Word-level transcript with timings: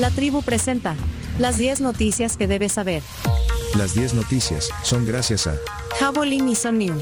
La 0.00 0.10
tribu 0.10 0.40
presenta 0.40 0.96
las 1.38 1.58
10 1.58 1.82
noticias 1.82 2.38
que 2.38 2.46
debes 2.46 2.72
saber. 2.72 3.02
Las 3.76 3.92
10 3.92 4.14
noticias 4.14 4.70
son 4.82 5.04
gracias 5.04 5.46
a 5.46 5.56
Javelin 5.98 6.48
y 6.48 6.54
New. 6.72 6.98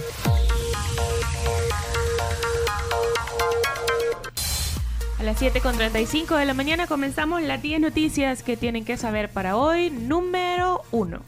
A 5.17 5.23
las 5.23 5.41
7.35 5.41 6.37
de 6.37 6.45
la 6.45 6.55
mañana 6.55 6.89
comenzamos 6.89 7.41
las 7.43 7.63
10 7.63 7.83
noticias 7.83 8.43
que 8.43 8.57
tienen 8.57 8.85
que 8.85 8.97
saber 8.97 9.31
para 9.31 9.57
hoy. 9.57 9.91
Número 9.91 10.83
1. 10.91 11.21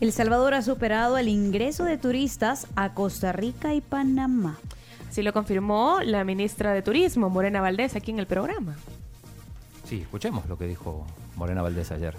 El 0.00 0.12
Salvador 0.12 0.52
ha 0.52 0.60
superado 0.60 1.16
el 1.16 1.28
ingreso 1.28 1.84
de 1.84 1.96
turistas 1.96 2.66
a 2.76 2.92
Costa 2.92 3.32
Rica 3.32 3.72
y 3.72 3.80
Panamá. 3.80 4.58
Así 5.08 5.22
lo 5.22 5.32
confirmó 5.32 6.00
la 6.04 6.22
ministra 6.24 6.74
de 6.74 6.82
Turismo, 6.82 7.30
Morena 7.30 7.62
Valdés, 7.62 7.96
aquí 7.96 8.10
en 8.10 8.18
el 8.18 8.26
programa. 8.26 8.76
Sí, 9.84 10.00
escuchemos 10.00 10.46
lo 10.48 10.56
que 10.56 10.66
dijo 10.66 11.06
Morena 11.36 11.62
Valdés 11.62 11.92
ayer. 11.92 12.14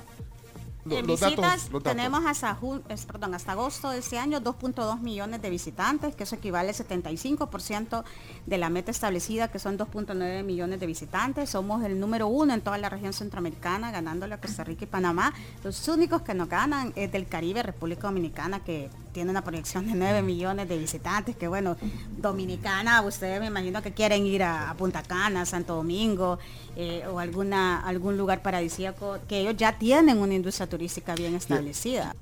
En 0.87 1.07
visitas 1.07 1.69
tenemos 1.83 2.23
hasta, 2.25 2.59
perdón, 3.07 3.33
hasta 3.33 3.53
agosto 3.53 3.89
de 3.89 3.99
este 3.99 4.19
año 4.19 4.39
2.2 4.39 4.99
millones 4.99 5.41
de 5.41 5.49
visitantes, 5.49 6.15
que 6.15 6.23
eso 6.23 6.35
equivale 6.35 6.69
al 6.69 6.75
75% 6.75 8.03
de 8.45 8.57
la 8.59 8.69
meta 8.69 8.91
establecida, 8.91 9.47
que 9.47 9.57
son 9.57 9.79
2.9 9.79 10.43
millones 10.43 10.79
de 10.79 10.85
visitantes. 10.85 11.49
Somos 11.49 11.83
el 11.83 11.99
número 11.99 12.27
uno 12.27 12.53
en 12.53 12.61
toda 12.61 12.77
la 12.77 12.89
región 12.89 13.13
centroamericana, 13.13 13.89
ganándole 13.89 14.35
a 14.35 14.41
Costa 14.41 14.63
Rica 14.63 14.83
y 14.83 14.87
Panamá. 14.87 15.33
Los 15.63 15.87
únicos 15.87 16.21
que 16.21 16.35
nos 16.35 16.49
ganan 16.49 16.93
es 16.95 17.11
del 17.11 17.27
Caribe, 17.27 17.63
República 17.63 18.03
Dominicana, 18.03 18.63
que 18.63 18.91
tiene 19.11 19.31
una 19.31 19.43
proyección 19.43 19.87
de 19.87 19.95
9 19.95 20.21
millones 20.21 20.67
de 20.67 20.77
visitantes, 20.77 21.35
que 21.35 21.47
bueno, 21.47 21.77
Dominicana, 22.17 23.01
ustedes 23.01 23.39
me 23.39 23.47
imagino 23.47 23.81
que 23.81 23.93
quieren 23.93 24.25
ir 24.27 24.43
a, 24.43 24.75
Punta 24.77 25.01
Cana, 25.03 25.45
Santo 25.45 25.75
Domingo 25.75 26.37
eh, 26.75 27.05
o 27.09 27.17
alguna, 27.17 27.79
algún 27.79 28.17
lugar 28.17 28.41
paradisíaco, 28.41 29.17
que 29.27 29.39
ellos 29.39 29.55
ya 29.55 29.77
tienen 29.79 30.17
una 30.17 30.33
industria 30.33 30.67
turística 30.67 30.74
bien 31.15 31.35
establecida. 31.35 32.15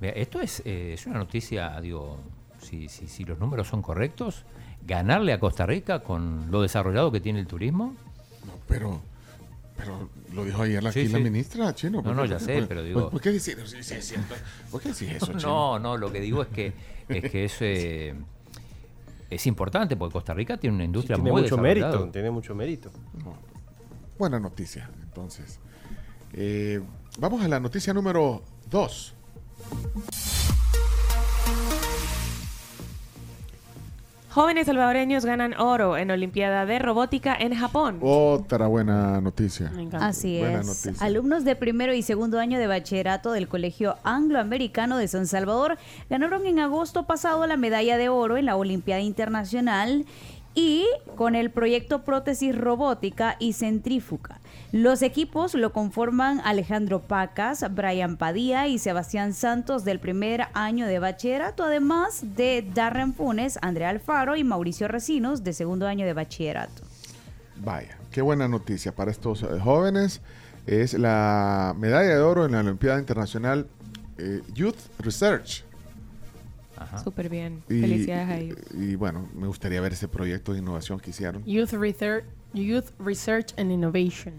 esto 0.00 0.40
es, 0.40 0.62
eh, 0.64 0.94
es 0.94 1.06
una 1.06 1.18
noticia, 1.18 1.80
digo, 1.80 2.18
si, 2.60 2.88
si, 2.88 3.06
si 3.06 3.24
los 3.24 3.38
números 3.38 3.68
son 3.68 3.82
correctos, 3.82 4.44
ganarle 4.86 5.32
a 5.32 5.40
Costa 5.40 5.66
Rica 5.66 6.00
con 6.00 6.50
lo 6.50 6.62
desarrollado 6.62 7.12
que 7.12 7.20
tiene 7.20 7.40
el 7.40 7.46
turismo. 7.46 7.94
No, 8.46 8.52
pero 8.66 9.00
pero 9.78 10.10
lo 10.34 10.44
dijo 10.44 10.62
ayer 10.62 10.84
aquí 10.84 11.06
la 11.06 11.20
ministra, 11.20 11.72
Chino. 11.72 12.02
No, 12.02 12.12
no, 12.12 12.24
ya 12.24 12.40
sé, 12.40 12.64
pero 12.68 12.82
digo... 12.82 13.10
¿Por 13.10 13.20
qué 13.20 13.30
decís, 13.30 13.56
¿Por 14.70 14.82
qué 14.82 14.88
decís 14.88 15.08
eso, 15.12 15.26
Chino? 15.36 15.40
No, 15.40 15.78
no, 15.78 15.96
lo 15.96 16.12
que 16.12 16.20
digo 16.20 16.42
es 16.42 16.48
que, 16.48 16.72
es, 17.08 17.30
que 17.30 17.44
es, 17.44 17.56
eh, 17.60 18.14
es 19.30 19.46
importante 19.46 19.96
porque 19.96 20.14
Costa 20.14 20.34
Rica 20.34 20.56
tiene 20.56 20.74
una 20.74 20.84
industria 20.84 21.14
tiene 21.14 21.30
muy 21.30 21.42
mucho 21.42 21.56
mérito, 21.56 22.10
Tiene 22.10 22.30
mucho 22.30 22.56
mérito. 22.56 22.90
Buena 24.18 24.40
noticia, 24.40 24.90
entonces. 25.00 25.60
Eh, 26.32 26.80
vamos 27.18 27.44
a 27.44 27.48
la 27.48 27.60
noticia 27.60 27.92
número 27.92 28.42
2. 28.70 29.14
Jóvenes 34.30 34.66
salvadoreños 34.66 35.24
ganan 35.24 35.58
oro 35.58 35.96
en 35.96 36.12
Olimpiada 36.12 36.64
de 36.64 36.78
Robótica 36.78 37.34
en 37.34 37.54
Japón. 37.56 37.98
Otra 38.02 38.68
buena 38.68 39.20
noticia. 39.20 39.72
Así 39.94 40.38
es. 40.38 41.02
Alumnos 41.02 41.44
de 41.44 41.56
primero 41.56 41.92
y 41.92 42.02
segundo 42.02 42.38
año 42.38 42.58
de 42.60 42.68
bachillerato 42.68 43.32
del 43.32 43.48
Colegio 43.48 43.96
Angloamericano 44.04 44.96
de 44.96 45.08
San 45.08 45.26
Salvador 45.26 45.76
ganaron 46.08 46.46
en 46.46 46.60
agosto 46.60 47.04
pasado 47.04 47.44
la 47.48 47.56
medalla 47.56 47.96
de 47.96 48.10
oro 48.10 48.36
en 48.36 48.46
la 48.46 48.54
Olimpiada 48.54 49.00
Internacional 49.00 50.04
y 50.58 50.84
con 51.14 51.36
el 51.36 51.52
proyecto 51.52 52.02
Prótesis 52.02 52.58
Robótica 52.58 53.36
y 53.38 53.52
Centrífuga. 53.52 54.40
Los 54.72 55.02
equipos 55.02 55.54
lo 55.54 55.72
conforman 55.72 56.40
Alejandro 56.44 57.00
Pacas, 57.00 57.64
Brian 57.72 58.16
Padilla 58.16 58.66
y 58.66 58.80
Sebastián 58.80 59.34
Santos 59.34 59.84
del 59.84 60.00
primer 60.00 60.48
año 60.54 60.88
de 60.88 60.98
bachillerato, 60.98 61.62
además 61.62 62.24
de 62.34 62.68
Darren 62.74 63.14
Funes, 63.14 63.56
Andrea 63.62 63.90
Alfaro 63.90 64.34
y 64.34 64.42
Mauricio 64.42 64.88
Recinos 64.88 65.44
de 65.44 65.52
segundo 65.52 65.86
año 65.86 66.04
de 66.04 66.12
bachillerato. 66.12 66.82
Vaya, 67.58 67.96
qué 68.10 68.20
buena 68.20 68.48
noticia 68.48 68.90
para 68.90 69.12
estos 69.12 69.44
eh, 69.44 69.60
jóvenes. 69.62 70.20
Es 70.66 70.94
la 70.94 71.72
medalla 71.78 72.16
de 72.16 72.20
oro 72.20 72.46
en 72.46 72.52
la 72.52 72.60
Olimpiada 72.60 72.98
Internacional 72.98 73.68
eh, 74.18 74.42
Youth 74.54 74.80
Research 74.98 75.67
Súper 77.02 77.28
bien. 77.28 77.62
Felicidades 77.66 78.28
a 78.28 78.36
ellos. 78.38 78.58
Y, 78.74 78.94
bueno, 78.94 79.28
me 79.34 79.46
gustaría 79.46 79.80
ver 79.80 79.92
ese 79.92 80.08
proyecto 80.08 80.52
de 80.52 80.58
innovación 80.58 81.00
que 81.00 81.10
hicieron. 81.10 81.44
Youth 81.44 81.72
Research, 81.72 82.24
Youth 82.54 82.90
Research 82.98 83.54
and 83.56 83.70
Innovation. 83.70 84.34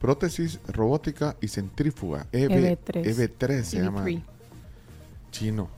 Prótesis 0.00 0.60
robótica 0.68 1.36
y 1.40 1.48
centrífuga. 1.48 2.26
EV, 2.32 2.76
3 2.76 3.18
EV3 3.18 3.62
se 3.62 3.82
llama. 3.82 4.04
Chino. 5.30 5.68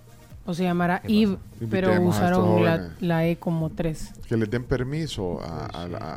O 0.44 0.54
se 0.54 0.62
llamará 0.62 1.02
EVE, 1.04 1.38
pero 1.70 2.00
usaron 2.02 2.62
la, 3.00 3.26
E 3.26 3.36
como 3.36 3.70
3. 3.70 4.12
Que 4.28 4.36
les 4.36 4.48
den 4.48 4.64
permiso 4.64 5.40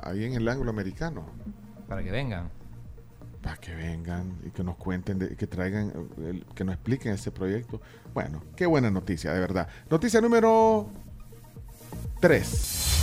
ahí 0.03 0.23
en 0.23 0.33
el 0.33 0.47
ángulo 0.47 0.69
americano. 0.69 1.25
Para 1.87 2.03
que 2.03 2.11
vengan 2.11 2.49
para 3.41 3.57
que 3.57 3.73
vengan 3.73 4.39
y 4.45 4.51
que 4.51 4.63
nos 4.63 4.75
cuenten, 4.75 5.35
que 5.35 5.47
traigan, 5.47 5.91
que 6.53 6.63
nos 6.63 6.75
expliquen 6.75 7.13
este 7.13 7.31
proyecto. 7.31 7.81
Bueno, 8.13 8.44
qué 8.55 8.66
buena 8.66 8.91
noticia, 8.91 9.31
de 9.33 9.39
verdad. 9.39 9.67
Noticia 9.89 10.22
número 10.22 10.89
3. 12.19 13.01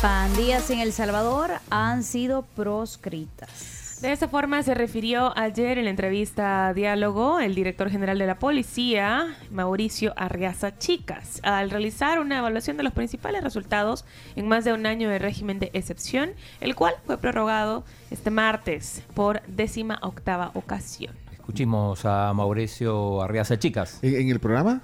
Pandillas 0.00 0.70
en 0.70 0.80
El 0.80 0.92
Salvador 0.92 1.52
han 1.70 2.02
sido 2.02 2.42
proscritas. 2.42 3.83
De 4.04 4.12
esa 4.12 4.28
forma 4.28 4.62
se 4.62 4.74
refirió 4.74 5.32
ayer 5.34 5.78
en 5.78 5.84
la 5.84 5.90
entrevista 5.90 6.74
Diálogo 6.74 7.40
el 7.40 7.54
director 7.54 7.88
general 7.88 8.18
de 8.18 8.26
la 8.26 8.38
policía, 8.38 9.34
Mauricio 9.50 10.12
Arriaza 10.18 10.76
Chicas, 10.76 11.40
al 11.42 11.70
realizar 11.70 12.20
una 12.20 12.40
evaluación 12.40 12.76
de 12.76 12.82
los 12.82 12.92
principales 12.92 13.42
resultados 13.42 14.04
en 14.36 14.46
más 14.46 14.66
de 14.66 14.74
un 14.74 14.84
año 14.84 15.08
de 15.08 15.18
régimen 15.18 15.58
de 15.58 15.70
excepción, 15.72 16.32
el 16.60 16.74
cual 16.74 16.92
fue 17.06 17.16
prorrogado 17.16 17.82
este 18.10 18.30
martes 18.30 19.02
por 19.14 19.40
décima 19.46 19.98
octava 20.02 20.50
ocasión. 20.52 21.14
Escuchimos 21.32 22.04
a 22.04 22.30
Mauricio 22.34 23.22
Arriaza 23.22 23.58
Chicas. 23.58 24.00
¿En, 24.02 24.28
el 24.28 24.38
programa? 24.38 24.82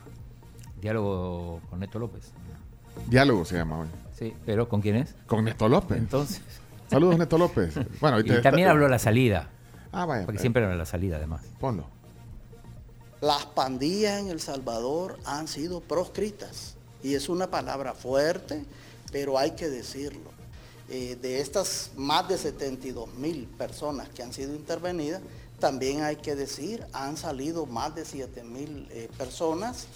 Diálogo 0.80 1.60
con 1.68 1.80
Neto 1.80 1.98
López. 1.98 2.32
Diálogo 3.06 3.44
se 3.44 3.56
llama 3.56 3.80
hoy. 3.80 3.88
Sí, 4.14 4.32
pero 4.46 4.66
¿con 4.70 4.80
quién 4.80 4.96
es? 4.96 5.14
Con 5.26 5.44
Neto 5.44 5.68
López. 5.68 5.98
Entonces. 5.98 6.59
Saludos, 6.90 7.18
Neto 7.18 7.38
López. 7.38 7.74
Bueno, 8.00 8.18
y 8.18 8.42
también 8.42 8.68
habló 8.68 8.88
la 8.88 8.98
salida. 8.98 9.48
Ah, 9.92 10.06
vaya. 10.06 10.26
Porque 10.26 10.40
siempre 10.40 10.64
habla 10.64 10.76
la 10.76 10.86
salida, 10.86 11.18
además. 11.18 11.42
Ponlo. 11.60 11.86
Las 13.20 13.46
pandillas 13.46 14.20
en 14.20 14.28
El 14.28 14.40
Salvador 14.40 15.18
han 15.24 15.46
sido 15.46 15.80
proscritas. 15.80 16.74
Y 17.02 17.14
es 17.14 17.28
una 17.28 17.48
palabra 17.48 17.94
fuerte, 17.94 18.64
pero 19.12 19.38
hay 19.38 19.52
que 19.52 19.68
decirlo. 19.68 20.30
Eh, 20.88 21.16
de 21.22 21.40
estas 21.40 21.92
más 21.96 22.26
de 22.28 22.36
72 22.36 23.14
mil 23.14 23.46
personas 23.46 24.08
que 24.08 24.24
han 24.24 24.32
sido 24.32 24.54
intervenidas, 24.54 25.22
también 25.60 26.02
hay 26.02 26.16
que 26.16 26.34
decir, 26.34 26.84
han 26.92 27.16
salido 27.16 27.66
más 27.66 27.94
de 27.94 28.04
7 28.04 28.42
mil 28.42 28.88
eh, 28.90 29.08
personas 29.16 29.86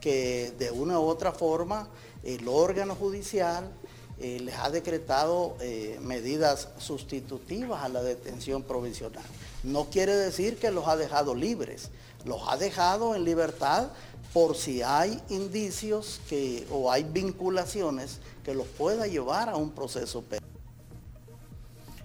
que 0.00 0.52
de 0.56 0.70
una 0.70 1.00
u 1.00 1.02
otra 1.02 1.32
forma 1.32 1.88
el 2.22 2.46
órgano 2.46 2.94
judicial 2.94 3.72
eh, 4.18 4.40
les 4.40 4.54
ha 4.54 4.70
decretado 4.70 5.58
eh, 5.60 5.98
medidas 6.00 6.70
sustitutivas 6.78 7.84
a 7.84 7.90
la 7.90 8.02
detención 8.02 8.62
provisional. 8.62 9.22
No 9.62 9.90
quiere 9.90 10.16
decir 10.16 10.56
que 10.56 10.70
los 10.70 10.88
ha 10.88 10.96
dejado 10.96 11.34
libres, 11.34 11.90
los 12.24 12.40
ha 12.48 12.56
dejado 12.56 13.14
en 13.14 13.24
libertad 13.24 13.90
por 14.32 14.56
si 14.56 14.80
hay 14.80 15.20
indicios 15.28 16.22
que, 16.30 16.66
o 16.70 16.90
hay 16.90 17.04
vinculaciones 17.04 18.20
que 18.42 18.54
los 18.54 18.66
pueda 18.66 19.06
llevar 19.06 19.50
a 19.50 19.56
un 19.56 19.72
proceso 19.72 20.22
penal. 20.22 20.48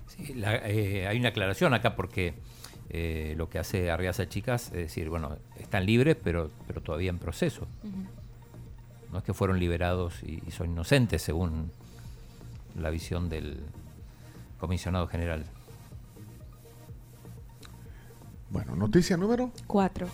Sí, 0.08 0.34
eh, 0.36 1.08
hay 1.08 1.18
una 1.18 1.30
aclaración 1.30 1.74
acá 1.74 1.96
porque 1.96 2.34
lo 3.38 3.50
que 3.50 3.58
hace 3.58 3.90
Arriaza 3.90 4.28
Chicas 4.28 4.66
es 4.66 4.74
decir, 4.74 5.08
bueno, 5.08 5.38
están 5.58 5.86
libres 5.86 6.18
pero, 6.22 6.52
pero 6.68 6.82
todavía 6.82 7.10
en 7.10 7.20
proceso. 7.20 7.66
No 9.14 9.20
es 9.20 9.24
que 9.24 9.34
fueron 9.34 9.60
liberados 9.60 10.22
y 10.24 10.52
son 10.52 10.72
inocentes 10.72 11.22
según 11.22 11.72
la 12.76 12.90
visión 12.90 13.30
del 13.30 13.64
comisionado 14.60 15.08
general. 15.08 15.46
Bueno, 18.50 18.76
noticia 18.76 19.18
número 19.18 19.52
4. 19.68 20.08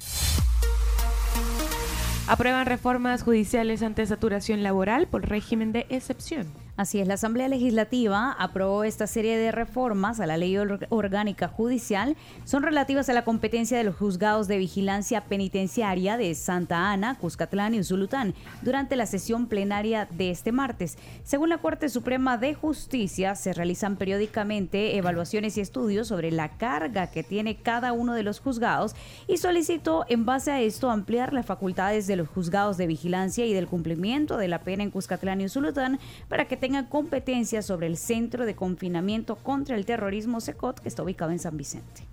Aprueban 2.27 2.65
reformas 2.65 3.23
judiciales 3.23 3.81
ante 3.81 4.05
saturación 4.05 4.61
laboral 4.61 5.07
por 5.07 5.27
régimen 5.27 5.71
de 5.71 5.85
excepción. 5.89 6.47
Así 6.77 6.99
es, 6.99 7.07
la 7.07 7.15
Asamblea 7.15 7.47
Legislativa 7.47 8.33
aprobó 8.37 8.83
esta 8.83 9.07
serie 9.07 9.35
de 9.35 9.51
reformas 9.51 10.19
a 10.19 10.27
la 10.27 10.37
ley 10.37 10.55
orgánica 10.89 11.47
judicial. 11.47 12.15
Son 12.43 12.61
relativas 12.61 13.09
a 13.09 13.13
la 13.13 13.25
competencia 13.25 13.79
de 13.79 13.83
los 13.83 13.95
juzgados 13.95 14.47
de 14.47 14.59
vigilancia 14.59 15.21
penitenciaria 15.21 16.17
de 16.17 16.35
Santa 16.35 16.91
Ana, 16.91 17.17
Cuscatlán 17.17 17.73
y 17.73 17.79
Usulután 17.79 18.35
durante 18.61 18.95
la 18.95 19.07
sesión 19.07 19.47
plenaria 19.47 20.07
de 20.11 20.29
este 20.29 20.51
martes. 20.51 20.99
Según 21.23 21.49
la 21.49 21.57
Corte 21.57 21.89
Suprema 21.89 22.37
de 22.37 22.53
Justicia, 22.53 23.33
se 23.33 23.53
realizan 23.53 23.95
periódicamente 23.95 24.97
evaluaciones 24.97 25.57
y 25.57 25.61
estudios 25.61 26.09
sobre 26.09 26.29
la 26.29 26.57
carga 26.57 27.07
que 27.09 27.23
tiene 27.23 27.55
cada 27.55 27.91
uno 27.91 28.13
de 28.13 28.21
los 28.21 28.39
juzgados 28.39 28.95
y 29.27 29.37
solicitó 29.37 30.05
en 30.09 30.27
base 30.27 30.51
a 30.51 30.61
esto 30.61 30.91
ampliar 30.91 31.33
las 31.33 31.47
facultades 31.47 32.05
de 32.05 32.17
los 32.17 32.27
juzgados 32.27 32.77
de 32.77 32.85
vigilancia 32.85 33.47
y 33.47 33.53
del 33.53 33.65
cumplimiento 33.65 34.37
de 34.37 34.47
la 34.47 34.61
pena 34.61 34.83
en 34.83 34.91
Cuscatlán 34.91 35.41
y 35.41 35.45
Usulután 35.45 35.97
para 36.29 36.45
que 36.45 36.66
tenga 36.67 36.89
competencia 36.89 37.61
sobre 37.61 37.87
el 37.87 37.95
Centro 37.95 38.45
de 38.45 38.53
Confinamiento 38.53 39.37
contra 39.37 39.77
el 39.77 39.85
Terrorismo 39.85 40.41
SECOT, 40.41 40.81
que 40.81 40.89
está 40.89 41.01
ubicado 41.01 41.31
en 41.31 41.39
San 41.39 41.55
Vicente. 41.55 42.03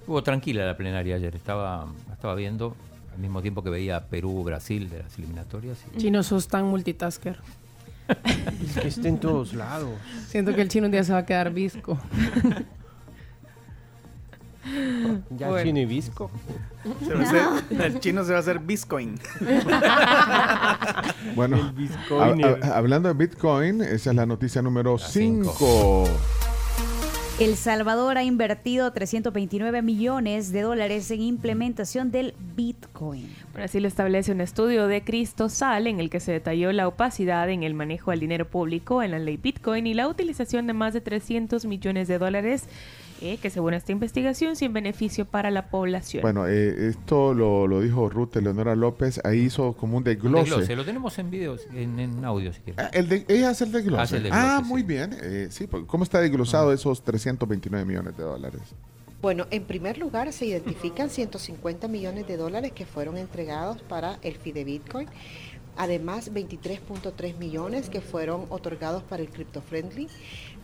Estuvo 0.00 0.22
tranquila 0.22 0.64
la 0.64 0.74
plenaria 0.74 1.16
ayer, 1.16 1.36
estaba, 1.36 1.86
estaba 2.10 2.34
viendo 2.34 2.74
al 3.12 3.18
mismo 3.18 3.42
tiempo 3.42 3.62
que 3.62 3.68
veía 3.68 4.06
Perú, 4.06 4.42
Brasil 4.42 4.88
de 4.88 5.02
las 5.02 5.18
eliminatorias. 5.18 5.84
Chino, 5.98 6.22
sos 6.22 6.48
tan 6.48 6.64
multitasker. 6.64 7.38
es 8.64 8.78
que 8.78 8.88
esté 8.88 9.08
en 9.08 9.18
todos 9.18 9.52
lados. 9.52 9.90
Siento 10.28 10.54
que 10.54 10.62
el 10.62 10.70
chino 10.70 10.86
un 10.86 10.92
día 10.92 11.04
se 11.04 11.12
va 11.12 11.18
a 11.18 11.26
quedar 11.26 11.52
visco. 11.52 11.98
Ya 15.30 15.62
chino 15.62 15.78
y 15.78 15.84
visco. 15.86 16.30
el 17.70 18.00
chino 18.00 18.24
se 18.24 18.32
va 18.32 18.38
a 18.38 18.40
hacer 18.40 18.58
Bitcoin. 18.58 19.18
bueno, 21.34 21.72
hablando 22.72 23.08
de 23.08 23.14
Bitcoin, 23.14 23.82
esa 23.82 24.10
es 24.10 24.16
la 24.16 24.26
noticia 24.26 24.62
número 24.62 24.98
5. 24.98 26.04
El 27.40 27.56
Salvador 27.56 28.16
ha 28.16 28.22
invertido 28.22 28.92
329 28.92 29.82
millones 29.82 30.52
de 30.52 30.62
dólares 30.62 31.10
en 31.10 31.20
implementación 31.20 32.12
del 32.12 32.32
Bitcoin. 32.54 33.28
Lo 33.54 33.88
establece 33.88 34.30
un 34.30 34.40
estudio 34.40 34.86
de 34.86 35.02
Cristo 35.02 35.48
Sal 35.48 35.88
en 35.88 35.98
el 35.98 36.10
que 36.10 36.20
se 36.20 36.30
detalló 36.30 36.70
la 36.70 36.86
opacidad 36.86 37.50
en 37.50 37.64
el 37.64 37.74
manejo 37.74 38.12
del 38.12 38.20
dinero 38.20 38.48
público 38.48 39.02
en 39.02 39.10
la 39.10 39.18
ley 39.18 39.36
Bitcoin 39.36 39.88
y 39.88 39.94
la 39.94 40.06
utilización 40.06 40.68
de 40.68 40.74
más 40.74 40.94
de 40.94 41.00
300 41.00 41.64
millones 41.64 42.06
de 42.06 42.18
dólares 42.18 42.68
que 43.40 43.50
según 43.50 43.74
esta 43.74 43.92
investigación 43.92 44.56
sin 44.56 44.72
beneficio 44.72 45.24
para 45.24 45.50
la 45.50 45.68
población. 45.68 46.22
Bueno, 46.22 46.46
eh, 46.46 46.88
esto 46.88 47.34
lo, 47.34 47.80
dijo 47.80 48.08
Ruth 48.08 48.36
Eleonora 48.36 48.76
López, 48.76 49.20
ahí 49.24 49.40
hizo 49.40 49.72
como 49.74 49.96
un 49.96 50.04
desglose. 50.04 50.76
lo 50.76 50.84
tenemos 50.84 51.18
en 51.18 51.30
videos, 51.30 51.66
en, 51.72 52.24
audio 52.24 52.52
si 52.52 52.60
ah, 52.76 52.90
ella 52.92 53.50
hace 53.50 53.64
el 53.64 53.72
desglose. 53.72 54.22
ah, 54.30 54.62
muy 54.64 54.82
bien. 54.82 55.16
Eh, 55.22 55.48
sí, 55.50 55.66
pues, 55.66 55.84
¿cómo 55.86 56.04
está 56.04 56.20
desglosado 56.20 56.72
esos 56.72 57.02
329 57.02 57.84
millones 57.84 58.16
de 58.16 58.24
dólares? 58.24 58.62
Bueno, 59.22 59.46
en 59.50 59.64
primer 59.64 59.96
lugar 59.96 60.32
se 60.34 60.44
identifican 60.44 61.08
150 61.08 61.88
millones 61.88 62.26
de 62.26 62.36
dólares 62.36 62.72
que 62.72 62.84
fueron 62.84 63.16
entregados 63.16 63.80
para 63.80 64.18
el 64.20 64.36
FIDE 64.36 64.64
Bitcoin. 64.64 65.08
Además, 65.76 66.32
23.3 66.32 67.36
millones 67.36 67.90
que 67.90 68.00
fueron 68.00 68.46
otorgados 68.50 69.02
para 69.02 69.22
el 69.22 69.28
Crypto 69.28 69.60
Friendly 69.62 70.08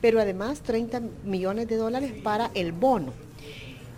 pero 0.00 0.20
además 0.20 0.60
30 0.60 1.00
millones 1.24 1.68
de 1.68 1.76
dólares 1.76 2.12
para 2.22 2.50
el 2.54 2.72
bono. 2.72 3.12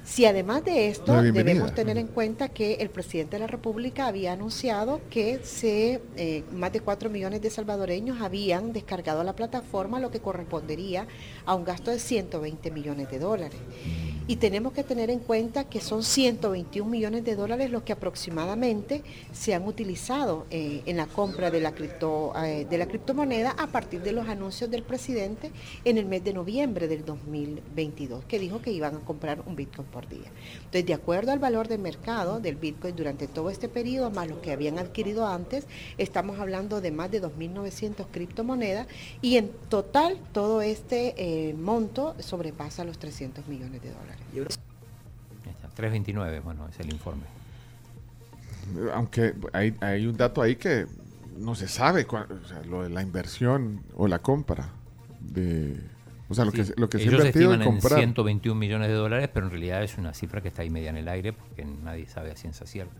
Si 0.04 0.26
además 0.26 0.64
de 0.64 0.88
esto 0.88 1.22
debemos 1.22 1.76
tener 1.76 1.96
en 1.96 2.08
cuenta 2.08 2.48
que 2.48 2.74
el 2.74 2.90
presidente 2.90 3.36
de 3.36 3.40
la 3.40 3.46
República 3.46 4.08
había 4.08 4.32
anunciado 4.32 5.00
que 5.10 5.38
se, 5.44 6.02
eh, 6.16 6.42
más 6.50 6.72
de 6.72 6.80
4 6.80 7.08
millones 7.08 7.40
de 7.40 7.50
salvadoreños 7.50 8.20
habían 8.20 8.72
descargado 8.72 9.22
la 9.22 9.36
plataforma, 9.36 10.00
lo 10.00 10.10
que 10.10 10.18
correspondería 10.18 11.06
a 11.46 11.54
un 11.54 11.64
gasto 11.64 11.92
de 11.92 12.00
120 12.00 12.72
millones 12.72 13.12
de 13.12 13.20
dólares. 13.20 13.60
Y 14.32 14.36
tenemos 14.36 14.72
que 14.72 14.82
tener 14.82 15.10
en 15.10 15.18
cuenta 15.18 15.64
que 15.64 15.82
son 15.82 16.02
121 16.02 16.90
millones 16.90 17.22
de 17.22 17.36
dólares 17.36 17.70
los 17.70 17.82
que 17.82 17.92
aproximadamente 17.92 19.02
se 19.30 19.52
han 19.52 19.66
utilizado 19.66 20.46
eh, 20.50 20.80
en 20.86 20.96
la 20.96 21.06
compra 21.06 21.50
de 21.50 21.60
la, 21.60 21.72
cripto, 21.72 22.32
eh, 22.42 22.64
de 22.64 22.78
la 22.78 22.86
criptomoneda 22.86 23.50
a 23.58 23.66
partir 23.66 24.00
de 24.00 24.12
los 24.12 24.26
anuncios 24.26 24.70
del 24.70 24.84
presidente 24.84 25.50
en 25.84 25.98
el 25.98 26.06
mes 26.06 26.24
de 26.24 26.32
noviembre 26.32 26.88
del 26.88 27.04
2022, 27.04 28.24
que 28.24 28.38
dijo 28.38 28.62
que 28.62 28.72
iban 28.72 28.96
a 28.96 29.00
comprar 29.00 29.42
un 29.44 29.54
Bitcoin 29.54 29.86
por 29.88 30.08
día. 30.08 30.30
Entonces, 30.56 30.86
de 30.86 30.94
acuerdo 30.94 31.32
al 31.32 31.38
valor 31.38 31.68
de 31.68 31.76
mercado 31.76 32.40
del 32.40 32.56
Bitcoin 32.56 32.96
durante 32.96 33.26
todo 33.26 33.50
este 33.50 33.68
periodo, 33.68 34.10
más 34.10 34.30
los 34.30 34.38
que 34.38 34.52
habían 34.52 34.78
adquirido 34.78 35.26
antes, 35.26 35.66
estamos 35.98 36.40
hablando 36.40 36.80
de 36.80 36.90
más 36.90 37.10
de 37.10 37.20
2.900 37.20 38.06
criptomonedas 38.10 38.86
y 39.20 39.36
en 39.36 39.50
total 39.68 40.18
todo 40.32 40.62
este 40.62 41.12
eh, 41.18 41.52
monto 41.52 42.14
sobrepasa 42.18 42.82
los 42.84 42.96
300 42.96 43.46
millones 43.46 43.82
de 43.82 43.90
dólares. 43.90 44.21
329, 45.74 46.40
bueno, 46.40 46.68
es 46.68 46.78
el 46.80 46.92
informe. 46.92 47.22
Aunque 48.94 49.34
hay, 49.52 50.06
un 50.06 50.16
dato 50.16 50.42
ahí 50.42 50.56
que 50.56 50.86
no 51.38 51.54
se 51.54 51.68
sabe, 51.68 52.06
o 52.08 52.46
sea, 52.46 52.62
lo 52.68 52.82
de 52.82 52.90
la 52.90 53.02
inversión 53.02 53.82
o 53.96 54.06
la 54.06 54.20
compra 54.20 54.68
de... 55.20 55.76
O 56.28 56.34
sea, 56.34 56.46
lo 56.46 56.52
que, 56.52 56.64
lo 56.76 56.88
que 56.88 56.98
se 56.98 57.08
ha 57.08 57.12
invertido 57.12 57.52
en 57.52 57.62
comprar. 57.62 57.98
121 57.98 58.58
millones 58.58 58.88
de 58.88 58.94
dólares, 58.94 59.28
pero 59.32 59.46
en 59.46 59.50
realidad 59.50 59.82
es 59.82 59.98
una 59.98 60.14
cifra 60.14 60.40
que 60.40 60.48
está 60.48 60.62
ahí 60.62 60.70
media 60.70 60.88
en 60.88 60.96
el 60.96 61.08
aire 61.08 61.34
porque 61.34 61.64
nadie 61.64 62.06
sabe 62.06 62.30
a 62.30 62.36
ciencia 62.36 62.66
cierta. 62.66 62.94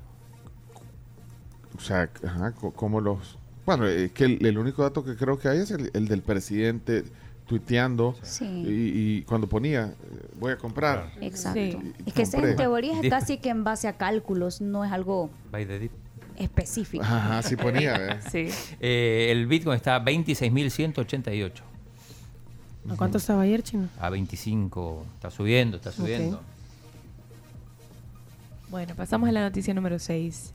O 1.77 1.81
sea, 1.81 2.11
ajá, 2.25 2.53
como 2.53 3.01
los... 3.01 3.39
Bueno, 3.65 3.87
es 3.87 4.13
que 4.13 4.25
el, 4.25 4.59
único 4.59 4.83
dato 4.83 5.05
que 5.05 5.17
creo 5.17 5.39
que 5.39 5.49
hay 5.49 5.59
es 5.61 5.71
el, 5.71 5.91
el 5.95 6.09
del 6.09 6.21
presidente 6.21 7.05
tuiteando 7.47 8.15
y, 8.41 9.23
cuando 9.23 9.49
ponía 9.49 9.87
eh, 9.87 10.29
voy 10.39 10.53
a 10.53 10.59
comprar. 10.59 11.13
Exacto. 11.21 11.81
es 12.07 12.13
que 12.15 12.23
en 12.39 12.57
teoría 12.57 13.01
es 13.01 13.11
casi 13.11 13.39
que 13.39 13.51
en 13.51 13.65
base 13.65 13.89
a 13.89 13.97
cálculos, 13.97 14.61
no 14.61 14.85
es 14.85 14.93
algo 14.93 15.31
específico. 16.37 17.05
Ajá, 17.05 17.39
así 17.39 17.57
ponía. 17.57 18.21
sí. 18.31 18.49
Eh, 18.81 19.29
el 19.31 19.47
Bitcoin 19.47 19.77
está 19.77 19.97
a 19.97 20.05
26.188. 20.05 21.53
¿A 22.91 22.97
cuánto 22.97 23.19
estaba 23.19 23.43
ayer, 23.43 23.63
Chino? 23.63 23.89
A 24.01 24.11
25. 24.11 25.07
Está 25.15 25.31
subiendo, 25.31 25.77
está 25.77 25.93
subiendo. 25.93 26.41
Bueno, 28.71 28.95
pasamos 28.95 29.29
a 29.29 29.33
la 29.33 29.43
noticia 29.43 29.75
número 29.75 29.99
6. 29.99 30.53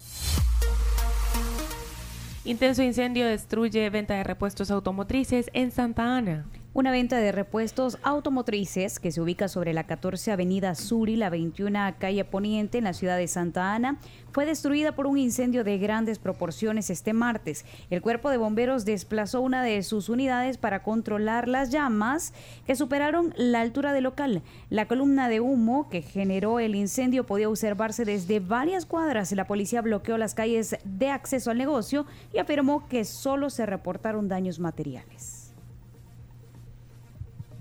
Intenso 2.45 2.81
incendio 2.81 3.25
destruye 3.27 3.89
venta 3.89 4.15
de 4.15 4.23
repuestos 4.23 4.71
automotrices 4.71 5.49
en 5.53 5.71
Santa 5.71 6.17
Ana. 6.17 6.45
Una 6.77 6.91
venta 6.91 7.17
de 7.17 7.31
repuestos 7.31 7.97
automotrices 8.03 8.99
que 8.99 9.11
se 9.11 9.19
ubica 9.19 9.47
sobre 9.47 9.73
la 9.73 9.85
14 9.85 10.31
Avenida 10.31 10.75
Sur 10.75 11.09
y 11.09 11.15
la 11.15 11.31
21 11.31 11.95
Calle 11.97 12.23
Poniente 12.23 12.77
en 12.77 12.83
la 12.83 12.93
ciudad 12.93 13.17
de 13.17 13.27
Santa 13.27 13.73
Ana 13.73 13.97
fue 14.31 14.45
destruida 14.45 14.91
por 14.91 15.07
un 15.07 15.17
incendio 15.17 15.63
de 15.63 15.79
grandes 15.79 16.19
proporciones 16.19 16.91
este 16.91 17.13
martes. 17.13 17.65
El 17.89 18.03
cuerpo 18.03 18.29
de 18.29 18.37
bomberos 18.37 18.85
desplazó 18.85 19.41
una 19.41 19.63
de 19.63 19.81
sus 19.81 20.07
unidades 20.07 20.59
para 20.59 20.83
controlar 20.83 21.47
las 21.47 21.71
llamas 21.71 22.31
que 22.67 22.75
superaron 22.75 23.33
la 23.37 23.61
altura 23.61 23.91
del 23.91 24.03
local. 24.03 24.43
La 24.69 24.87
columna 24.87 25.29
de 25.29 25.39
humo 25.39 25.89
que 25.89 26.03
generó 26.03 26.59
el 26.59 26.75
incendio 26.75 27.25
podía 27.25 27.49
observarse 27.49 28.05
desde 28.05 28.39
varias 28.39 28.85
cuadras. 28.85 29.31
La 29.31 29.47
policía 29.47 29.81
bloqueó 29.81 30.19
las 30.19 30.35
calles 30.35 30.77
de 30.83 31.09
acceso 31.09 31.49
al 31.49 31.57
negocio 31.57 32.05
y 32.35 32.37
afirmó 32.37 32.87
que 32.87 33.03
solo 33.03 33.49
se 33.49 33.65
reportaron 33.65 34.27
daños 34.27 34.59
materiales. 34.59 35.36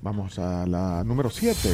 Vamos 0.06 0.38
a 0.38 0.64
la 0.66 1.02
número 1.02 1.30
7. 1.30 1.68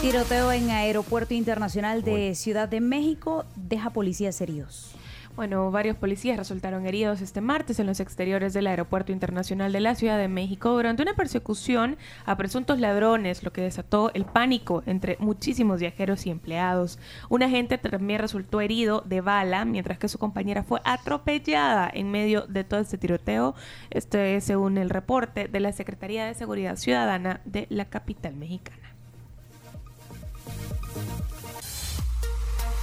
Tiroteo 0.00 0.52
en 0.52 0.70
Aeropuerto 0.70 1.34
Internacional 1.34 2.04
de 2.04 2.36
Ciudad 2.36 2.68
de 2.68 2.80
México 2.80 3.44
deja 3.56 3.90
policías 3.90 4.40
heridos. 4.40 4.92
Bueno, 5.36 5.70
varios 5.70 5.96
policías 5.96 6.36
resultaron 6.36 6.86
heridos 6.86 7.20
este 7.20 7.40
martes 7.40 7.78
en 7.78 7.86
los 7.86 8.00
exteriores 8.00 8.52
del 8.52 8.66
Aeropuerto 8.66 9.12
Internacional 9.12 9.72
de 9.72 9.80
la 9.80 9.94
Ciudad 9.94 10.18
de 10.18 10.28
México 10.28 10.70
durante 10.70 11.02
una 11.02 11.14
persecución 11.14 11.96
a 12.26 12.36
presuntos 12.36 12.78
ladrones, 12.78 13.42
lo 13.42 13.52
que 13.52 13.62
desató 13.62 14.10
el 14.12 14.26
pánico 14.26 14.82
entre 14.86 15.16
muchísimos 15.20 15.80
viajeros 15.80 16.26
y 16.26 16.30
empleados. 16.30 16.98
Un 17.28 17.42
agente 17.42 17.78
también 17.78 18.20
resultó 18.20 18.60
herido 18.60 19.02
de 19.06 19.20
bala, 19.20 19.64
mientras 19.64 19.98
que 19.98 20.08
su 20.08 20.18
compañera 20.18 20.62
fue 20.62 20.80
atropellada 20.84 21.88
en 21.92 22.10
medio 22.10 22.42
de 22.42 22.64
todo 22.64 22.80
este 22.80 22.98
tiroteo. 22.98 23.54
Este 23.90 24.36
es 24.36 24.44
según 24.44 24.78
el 24.78 24.90
reporte 24.90 25.48
de 25.48 25.60
la 25.60 25.72
Secretaría 25.72 26.26
de 26.26 26.34
Seguridad 26.34 26.76
Ciudadana 26.76 27.40
de 27.44 27.66
la 27.70 27.86
capital 27.86 28.34
mexicana. 28.34 28.76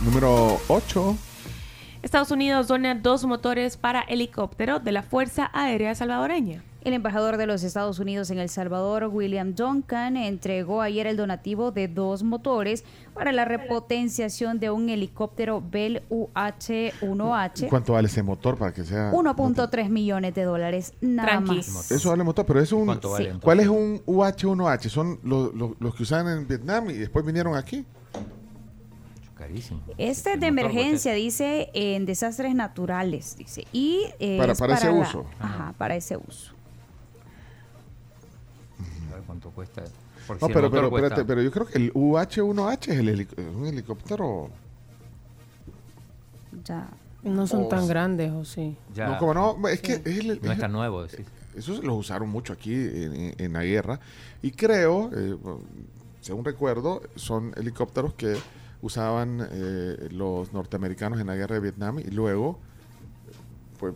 Número 0.01 0.59
8. 0.69 1.17
Estados 2.03 2.31
Unidos 2.31 2.67
dona 2.67 2.93
dos 2.95 3.25
motores 3.25 3.75
para 3.75 4.01
helicóptero 4.01 4.79
de 4.79 4.91
la 4.91 5.01
Fuerza 5.01 5.49
Aérea 5.53 5.95
Salvadoreña. 5.95 6.63
El 6.81 6.93
embajador 6.93 7.37
de 7.37 7.47
los 7.47 7.63
Estados 7.63 7.99
Unidos 7.99 8.29
en 8.29 8.37
El 8.37 8.47
Salvador, 8.47 9.09
William 9.11 9.55
Duncan, 9.55 10.15
entregó 10.15 10.81
ayer 10.81 11.07
el 11.07 11.17
donativo 11.17 11.71
de 11.71 11.87
dos 11.87 12.23
motores 12.23 12.85
para 13.13 13.33
la 13.33 13.43
repotenciación 13.43 14.59
de 14.59 14.69
un 14.69 14.89
helicóptero 14.89 15.61
Bell 15.69 16.03
UH-1H. 16.09 17.67
¿Cuánto 17.67 17.93
vale 17.93 18.07
ese 18.07 18.23
motor 18.23 18.57
para 18.57 18.71
que 18.71 18.85
sea? 18.85 19.11
1.3 19.11 19.89
millones 19.89 20.33
de 20.33 20.43
dólares, 20.43 20.93
nada 21.01 21.41
más. 21.41 21.91
Eso 21.91 22.11
vale 22.11 22.23
motor, 22.23 22.45
pero 22.45 22.61
es 22.61 22.71
un... 22.71 23.01
¿Cuál 23.41 23.59
es 23.59 23.67
un 23.67 24.01
UH-1H? 24.05 24.89
Son 24.89 25.19
los, 25.23 25.53
los 25.53 25.95
que 25.95 26.03
usaban 26.03 26.37
en 26.37 26.47
Vietnam 26.47 26.89
y 26.89 26.93
después 26.93 27.25
vinieron 27.25 27.57
aquí. 27.57 27.85
Carísimo. 29.37 29.81
Este 29.97 30.33
es 30.33 30.39
de 30.39 30.47
emergencia, 30.47 31.13
dice, 31.13 31.69
en 31.73 32.05
desastres 32.05 32.55
naturales, 32.55 33.35
dice. 33.37 33.67
Y 33.71 34.05
para, 34.37 34.55
para, 34.55 34.73
ese 34.75 34.89
uso. 34.89 35.25
Ajá, 35.39 35.73
para 35.77 35.95
ese 35.95 36.17
uso. 36.17 36.53
¿Cuánto 39.25 39.51
cuesta? 39.51 39.83
no, 40.29 40.47
pero, 40.47 40.71
pero, 40.71 40.87
espérate, 40.87 41.25
pero 41.25 41.41
yo 41.41 41.51
creo 41.51 41.65
que 41.65 41.77
el 41.77 41.93
UH-1H 41.93 42.87
es 42.87 42.99
el 42.99 43.27
un 43.55 43.65
helicóptero. 43.65 44.49
Ya. 46.63 46.89
No 47.23 47.47
son 47.47 47.67
tan 47.67 47.87
grandes, 47.87 48.31
¿o 48.31 48.45
sí? 48.45 48.77
Ya. 48.93 49.07
No, 49.07 49.17
como 49.17 49.33
no, 49.33 49.67
es 49.67 49.81
que 49.81 49.99
no 50.41 50.51
es 50.51 50.59
tan 50.59 50.71
nuevo. 50.71 51.05
Eso 51.55 51.81
lo 51.81 51.95
usaron 51.95 52.29
mucho 52.29 52.53
aquí 52.53 52.73
en, 52.73 53.35
en 53.37 53.53
la 53.53 53.63
guerra. 53.63 53.99
Y 54.41 54.51
creo, 54.51 55.09
eh, 55.13 55.35
según 56.21 56.45
recuerdo, 56.45 57.01
son 57.15 57.53
helicópteros 57.57 58.13
que 58.13 58.35
usaban 58.81 59.47
eh, 59.51 60.09
los 60.11 60.53
norteamericanos 60.53 61.19
en 61.19 61.27
la 61.27 61.35
guerra 61.35 61.55
de 61.55 61.61
Vietnam 61.61 61.99
y 61.99 62.11
luego 62.11 62.59
pues 63.79 63.95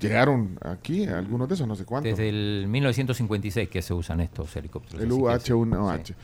llegaron 0.00 0.58
aquí 0.62 1.06
algunos 1.06 1.48
de 1.48 1.54
esos, 1.54 1.68
no 1.68 1.76
sé 1.76 1.84
cuántos. 1.84 2.10
Desde 2.10 2.28
el 2.28 2.66
1956 2.68 3.68
que 3.68 3.82
se 3.82 3.94
usan 3.94 4.20
estos 4.20 4.54
helicópteros. 4.56 5.02
El 5.02 5.12
UH-1H. 5.12 6.14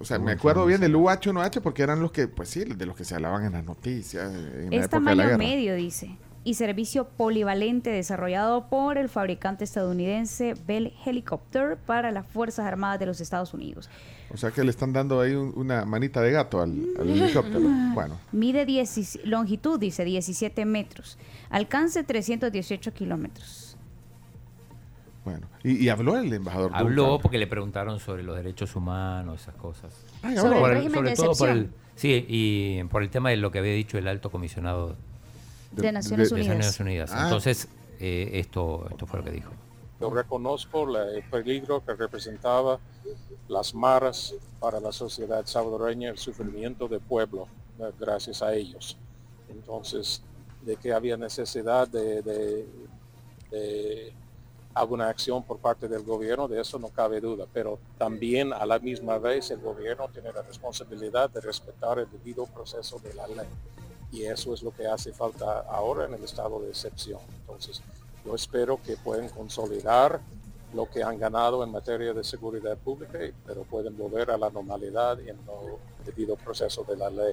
O 0.00 0.04
sea, 0.04 0.18
me 0.18 0.32
acuerdo 0.32 0.64
bien 0.64 0.80
del 0.80 0.94
UH-1H 0.94 1.60
porque 1.60 1.82
eran 1.82 2.00
los 2.00 2.12
que, 2.12 2.28
pues 2.28 2.48
sí, 2.48 2.64
de 2.64 2.86
los 2.86 2.96
que 2.96 3.04
se 3.04 3.14
hablaban 3.14 3.44
en 3.44 3.52
las 3.52 3.64
noticias. 3.64 4.32
En 4.32 4.72
es 4.72 4.88
tamaño 4.88 5.36
medio, 5.36 5.74
dice. 5.74 6.16
Y 6.44 6.54
servicio 6.54 7.08
polivalente 7.08 7.90
desarrollado 7.90 8.68
por 8.68 8.96
el 8.96 9.08
fabricante 9.08 9.64
estadounidense 9.64 10.54
Bell 10.66 10.94
Helicopter 11.04 11.76
para 11.76 12.10
las 12.10 12.26
Fuerzas 12.26 12.66
Armadas 12.66 12.98
de 13.00 13.06
los 13.06 13.20
Estados 13.20 13.52
Unidos. 13.52 13.90
O 14.32 14.36
sea 14.36 14.50
que 14.50 14.62
le 14.62 14.70
están 14.70 14.92
dando 14.92 15.20
ahí 15.20 15.34
una 15.34 15.84
manita 15.84 16.20
de 16.20 16.32
gato 16.32 16.60
al, 16.60 16.72
helicóptero. 16.98 17.68
Bueno. 17.94 18.18
Mide 18.32 18.66
10, 18.66 19.20
longitud, 19.24 19.78
dice 19.78 20.04
17 20.04 20.64
metros. 20.64 21.18
Alcance 21.50 22.04
318 22.04 22.92
kilómetros. 22.92 23.76
Bueno, 25.24 25.46
¿Y, 25.62 25.88
habló 25.90 26.16
el 26.16 26.32
embajador? 26.32 26.70
Habló 26.74 27.18
porque 27.20 27.36
le 27.36 27.46
preguntaron 27.46 28.00
sobre 28.00 28.22
los 28.22 28.36
derechos 28.36 28.74
humanos, 28.76 29.42
esas 29.42 29.54
cosas. 29.56 29.92
sobre 30.36 30.58
el 30.58 30.70
régimen 30.70 31.04
de 31.04 31.14
todo 31.14 31.34
por 31.34 31.50
el, 31.50 31.70
Sí, 31.98 32.24
y 32.28 32.84
por 32.84 33.02
el 33.02 33.10
tema 33.10 33.30
de 33.30 33.36
lo 33.36 33.50
que 33.50 33.58
había 33.58 33.72
dicho 33.72 33.98
el 33.98 34.06
alto 34.06 34.30
comisionado 34.30 34.94
de, 35.72 35.92
Naciones 35.92 36.32
Unidas. 36.32 36.80
Unidas. 36.80 37.10
Ah. 37.12 37.24
Entonces, 37.24 37.68
eh, 38.00 38.30
esto, 38.34 38.86
esto 38.90 39.06
fue 39.06 39.20
lo 39.20 39.24
que 39.24 39.32
dijo. 39.32 39.50
Yo 40.00 40.10
reconozco 40.10 40.96
el 40.96 41.22
peligro 41.24 41.84
que 41.84 41.94
representaba 41.94 42.78
las 43.48 43.74
maras 43.74 44.34
para 44.60 44.78
la 44.78 44.92
sociedad 44.92 45.44
salvadoreña, 45.44 46.10
el 46.10 46.18
sufrimiento 46.18 46.86
del 46.86 47.00
pueblo, 47.00 47.48
gracias 47.98 48.42
a 48.42 48.54
ellos. 48.54 48.96
Entonces, 49.48 50.22
de 50.62 50.76
que 50.76 50.92
había 50.92 51.16
necesidad 51.16 51.88
de, 51.88 52.64
alguna 54.74 55.08
acción 55.08 55.42
por 55.42 55.58
parte 55.58 55.88
del 55.88 56.04
gobierno, 56.04 56.46
de 56.46 56.60
eso 56.60 56.78
no 56.78 56.88
cabe 56.90 57.20
duda, 57.20 57.46
pero 57.52 57.80
también 57.96 58.52
a 58.52 58.64
la 58.64 58.78
misma 58.78 59.18
vez 59.18 59.50
el 59.50 59.58
gobierno 59.60 60.08
tiene 60.08 60.32
la 60.32 60.42
responsabilidad 60.42 61.28
de 61.30 61.40
respetar 61.40 61.98
el 61.98 62.08
debido 62.08 62.46
proceso 62.46 63.00
de 63.00 63.14
la 63.14 63.26
ley. 63.26 63.48
Y 64.10 64.24
eso 64.24 64.54
es 64.54 64.62
lo 64.62 64.70
que 64.70 64.86
hace 64.86 65.12
falta 65.12 65.60
ahora 65.68 66.06
en 66.06 66.14
el 66.14 66.24
estado 66.24 66.60
de 66.60 66.70
excepción. 66.70 67.20
Entonces, 67.40 67.82
yo 68.24 68.34
espero 68.34 68.80
que 68.82 68.96
puedan 68.96 69.28
consolidar 69.28 70.20
lo 70.74 70.88
que 70.88 71.02
han 71.02 71.18
ganado 71.18 71.64
en 71.64 71.70
materia 71.70 72.12
de 72.12 72.24
seguridad 72.24 72.76
pública, 72.76 73.18
pero 73.46 73.62
pueden 73.64 73.96
volver 73.96 74.30
a 74.30 74.36
la 74.36 74.50
normalidad 74.50 75.18
en 75.20 75.28
el 75.28 75.36
debido 76.04 76.36
proceso 76.36 76.84
de 76.84 76.96
la 76.96 77.10
ley 77.10 77.32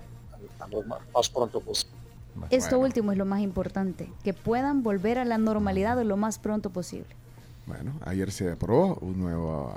lo 0.72 0.84
más 1.14 1.30
pronto 1.30 1.60
posible. 1.60 1.96
Esto 2.50 2.80
último 2.80 3.12
es 3.12 3.18
lo 3.18 3.26
más 3.26 3.42
importante, 3.42 4.12
que 4.24 4.34
puedan 4.34 4.84
volver 4.84 5.18
a 5.20 5.26
la 5.26 5.38
normalidad 5.38 6.02
lo 6.04 6.18
más 6.18 6.38
pronto 6.40 6.70
posible. 6.70 7.08
Bueno, 7.66 7.94
ayer 8.06 8.32
se 8.32 8.52
aprobó 8.52 8.96
un 8.96 9.20
nuevo, 9.20 9.74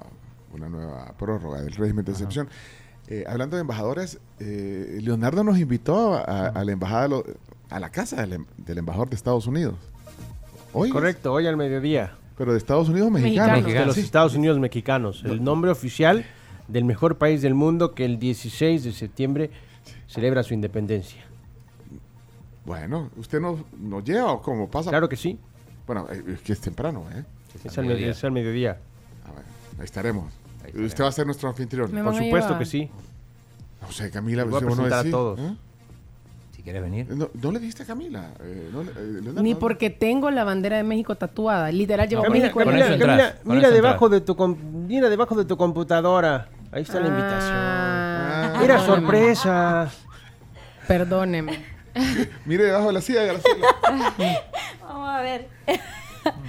una 0.52 0.68
nueva 0.68 1.12
prórroga 1.18 1.62
del 1.62 1.74
régimen 1.74 2.04
de 2.04 2.12
excepción. 2.12 2.48
Eh, 3.10 3.24
hablando 3.26 3.56
de 3.56 3.62
embajadores, 3.62 4.18
eh, 4.38 4.98
Leonardo 5.02 5.42
nos 5.42 5.58
invitó 5.58 6.14
a, 6.14 6.62
la 6.62 6.72
embajada, 6.72 7.08
a 7.70 7.80
la 7.80 7.90
casa 7.90 8.26
del, 8.26 8.44
del 8.58 8.78
embajador 8.78 9.08
de 9.08 9.16
Estados 9.16 9.46
Unidos. 9.46 9.76
Hoy. 10.74 10.90
Correcto, 10.90 11.32
hoy 11.32 11.46
al 11.46 11.56
mediodía. 11.56 12.12
Pero 12.36 12.52
de 12.52 12.58
Estados 12.58 12.90
Unidos 12.90 13.10
mexicanos. 13.10 13.64
De 13.64 13.86
los 13.86 13.96
Estados 13.96 14.34
Unidos 14.34 14.58
mexicanos. 14.58 15.22
El 15.24 15.42
nombre 15.42 15.70
oficial 15.70 16.26
del 16.68 16.84
mejor 16.84 17.16
país 17.16 17.40
del 17.40 17.54
mundo 17.54 17.94
que 17.94 18.04
el 18.04 18.18
16 18.18 18.84
de 18.84 18.92
septiembre 18.92 19.50
celebra 20.06 20.42
su 20.42 20.52
independencia. 20.52 21.24
Bueno, 22.66 23.10
¿usted 23.16 23.40
nos, 23.40 24.04
lleva 24.04 24.32
o 24.32 24.42
cómo 24.42 24.70
pasa? 24.70 24.90
Claro 24.90 25.08
que 25.08 25.16
sí. 25.16 25.38
Bueno, 25.86 26.06
eh, 26.12 26.22
es 26.34 26.40
que 26.42 26.52
es 26.52 26.60
temprano, 26.60 27.06
¿eh? 27.14 27.24
Es, 27.64 27.78
al, 27.78 27.86
mediodía. 27.86 28.10
Es 28.10 28.22
mediodía. 28.24 28.78
ahí 29.78 29.84
estaremos. 29.84 30.30
Usted 30.74 31.04
va 31.04 31.08
a 31.08 31.12
ser 31.12 31.26
nuestro 31.26 31.48
anfitrión. 31.48 31.90
Por 31.90 32.16
supuesto 32.16 32.58
que 32.58 32.64
sí. 32.64 32.90
No 33.80 33.92
sé, 33.92 34.10
Camila, 34.10 34.44
voy 34.44 34.62
a 34.62 34.66
presentar 34.66 35.06
a 35.06 35.10
todos. 35.10 35.38
¿eh? 35.38 35.56
quiere 36.68 36.82
venir. 36.82 37.06
No, 37.08 37.50
le 37.50 37.58
diste 37.60 37.82
a 37.82 37.86
Camila. 37.86 38.28
Eh, 38.40 38.70
eh, 38.74 39.32
Ni 39.40 39.54
porque 39.54 39.88
tengo 39.88 40.30
la 40.30 40.44
bandera 40.44 40.76
de 40.76 40.82
México 40.82 41.14
tatuada. 41.14 41.72
Literal 41.72 42.06
llevo 42.06 42.24
Camila, 42.24 42.52
mira 43.44 43.70
debajo 43.70 44.10
de 44.10 44.20
tu 44.20 44.36
mira 44.86 45.08
debajo 45.08 45.34
de 45.34 45.46
tu 45.46 45.56
computadora. 45.56 46.48
Ahí 46.70 46.82
está 46.82 47.00
la 47.00 47.06
ah. 47.06 48.44
invitación. 48.50 48.60
Mira 48.60 48.84
sorpresa. 48.84 49.90
Perdóneme. 50.86 51.64
Mire 52.44 52.64
debajo 52.64 52.88
de 52.88 52.92
la 52.92 53.00
silla, 53.00 53.22
Graciela. 53.24 53.66
Vamos 54.82 55.08
a 55.08 55.22
ver. 55.22 55.48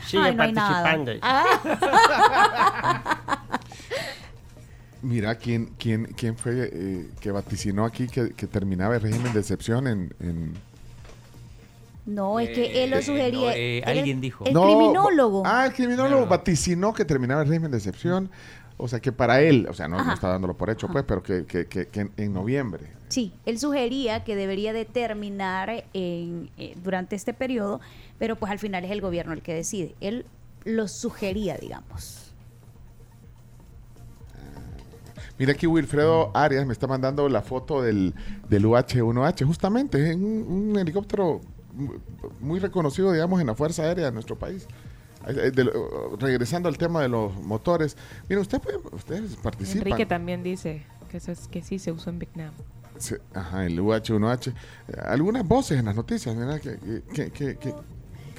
Sigue 0.05 0.33
participando. 0.33 1.13
Mira, 5.01 5.35
¿quién, 5.35 5.73
quién, 5.77 6.05
quién 6.17 6.35
fue 6.35 6.69
eh, 6.73 7.09
que 7.21 7.31
vaticinó 7.31 7.85
aquí 7.85 8.07
que, 8.07 8.29
terminaba 8.47 8.95
el 8.95 9.01
régimen 9.01 9.33
de 9.33 9.39
excepción 9.39 9.87
en...? 9.87 10.53
No, 12.05 12.39
es 12.39 12.49
que 12.49 12.83
él 12.83 12.89
lo 12.89 12.97
eh, 12.97 13.03
sugería. 13.03 13.55
Eh, 13.55 13.83
alguien 13.85 14.19
dijo. 14.19 14.43
El 14.43 14.53
criminólogo. 14.53 15.43
Ah, 15.45 15.67
el 15.67 15.73
criminólogo 15.73 16.25
vaticinó 16.25 16.91
que 16.91 17.05
terminaba 17.05 17.43
el 17.43 17.47
régimen 17.47 17.69
de 17.69 17.77
excepción. 17.77 18.31
O 18.77 18.87
sea, 18.87 18.99
que 18.99 19.11
para 19.11 19.41
él, 19.41 19.67
o 19.69 19.73
sea, 19.73 19.87
no, 19.87 19.99
está 20.11 20.29
dándolo 20.29 20.55
por 20.55 20.71
hecho, 20.71 20.87
pues, 20.87 21.03
pero 21.07 21.21
que, 21.21 21.45
que, 21.45 21.67
que, 21.67 22.09
en, 22.17 22.33
noviembre. 22.33 22.87
Sí, 23.09 23.33
él 23.45 23.59
sugería 23.59 24.23
que 24.23 24.35
debería 24.35 24.73
de 24.73 24.85
terminar 24.85 25.83
en, 25.93 26.49
durante 26.81 27.15
este 27.15 27.33
periodo, 27.33 27.79
pero 28.17 28.37
pues 28.37 28.51
al 28.51 28.57
final 28.57 28.85
es 28.85 28.91
el 28.91 29.01
gobierno 29.01 29.33
el 29.33 29.41
que 29.41 29.53
decide. 29.53 29.95
Él 29.99 30.25
lo 30.63 30.87
sugería, 30.87 31.57
digamos. 31.57 32.28
Mira 35.39 35.53
aquí 35.53 35.67
Wilfredo 35.67 36.31
Arias 36.35 36.65
me 36.65 36.73
está 36.73 36.85
mandando 36.85 37.29
la 37.29 37.41
foto 37.41 37.81
del, 37.81 38.13
del 38.49 38.65
UH-1H, 38.65 39.45
justamente, 39.45 40.09
es 40.09 40.15
un, 40.17 40.75
helicóptero 40.77 41.39
muy 42.41 42.59
reconocido, 42.59 43.13
digamos, 43.13 43.39
en 43.39 43.47
la 43.47 43.55
Fuerza 43.55 43.83
Aérea 43.83 44.05
de 44.05 44.11
nuestro 44.11 44.37
país. 44.37 44.67
Eh, 45.27 45.51
regresando 46.19 46.67
al 46.67 46.77
tema 46.77 47.01
de 47.01 47.07
los 47.07 47.33
motores, 47.35 47.95
mira, 48.27 48.41
usted 48.41 48.59
puede, 48.59 48.79
ustedes 48.91 49.37
participan. 49.37 49.87
Enrique 49.87 50.05
también 50.05 50.43
dice 50.43 50.83
que, 51.09 51.21
que 51.49 51.61
sí 51.61 51.79
se 51.79 51.93
usó 51.93 52.09
en 52.09 52.19
Vietnam. 52.19 52.51
ajá, 53.33 53.65
el 53.65 53.79
UH-1H. 53.79 54.53
Algunas 55.05 55.47
voces 55.47 55.79
en 55.79 55.85
las 55.85 55.95
noticias, 55.95 56.35
mira, 56.35 56.59
que, 56.59 56.77
que, 57.13 57.31
que, 57.31 57.55
que 57.57 57.73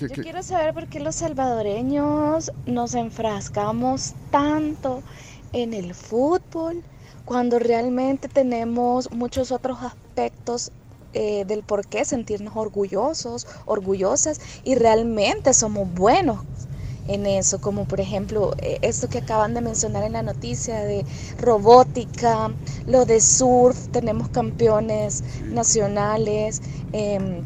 yo 0.09 0.23
quiero 0.23 0.43
saber 0.43 0.73
por 0.73 0.87
qué 0.87 1.01
los 1.01 1.17
salvadoreños 1.17 2.53
nos 2.67 2.95
enfrascamos 2.95 4.15
tanto 4.31 5.03
en 5.53 5.75
el 5.75 5.95
fútbol, 5.95 6.85
cuando 7.25 7.59
realmente 7.59 8.29
tenemos 8.29 9.11
muchos 9.13 9.53
otros 9.53 9.79
aspectos 9.83 10.73
eh, 11.13 11.45
del 11.45 11.65
por 11.65 11.87
qué 11.87 12.05
sentirnos 12.05 12.57
orgullosos, 12.57 13.47
orgullosas 13.67 14.41
y 14.65 14.75
realmente 14.77 15.53
somos 15.55 15.93
buenos 15.93 16.41
en 17.05 17.27
eso, 17.27 17.61
como 17.61 17.87
por 17.87 18.01
ejemplo 18.01 18.53
eh, 18.59 18.79
esto 18.83 19.09
que 19.09 19.19
acaban 19.19 19.55
de 19.55 19.61
mencionar 19.63 20.05
en 20.05 20.13
la 20.13 20.23
noticia 20.23 20.81
de 20.81 21.05
robótica, 21.39 22.55
lo 22.87 23.05
de 23.07 23.21
surf, 23.21 23.89
tenemos 23.89 24.29
campeones 24.29 25.25
nacionales. 25.51 26.63
Em, 26.93 27.45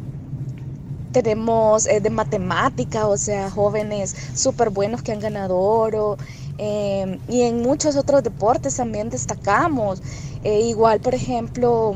tenemos 1.11 1.85
eh, 1.87 2.01
de 2.01 2.09
matemática, 2.09 3.07
o 3.07 3.17
sea, 3.17 3.49
jóvenes 3.49 4.13
súper 4.33 4.69
buenos 4.69 5.01
que 5.01 5.13
han 5.13 5.19
ganado 5.19 5.57
oro. 5.57 6.17
Em, 6.57 7.19
y 7.27 7.41
en 7.41 7.61
muchos 7.61 7.95
otros 7.95 8.23
deportes 8.23 8.75
también 8.75 9.09
destacamos. 9.09 10.01
Eh, 10.43 10.61
igual, 10.61 10.99
por 10.99 11.15
ejemplo, 11.15 11.95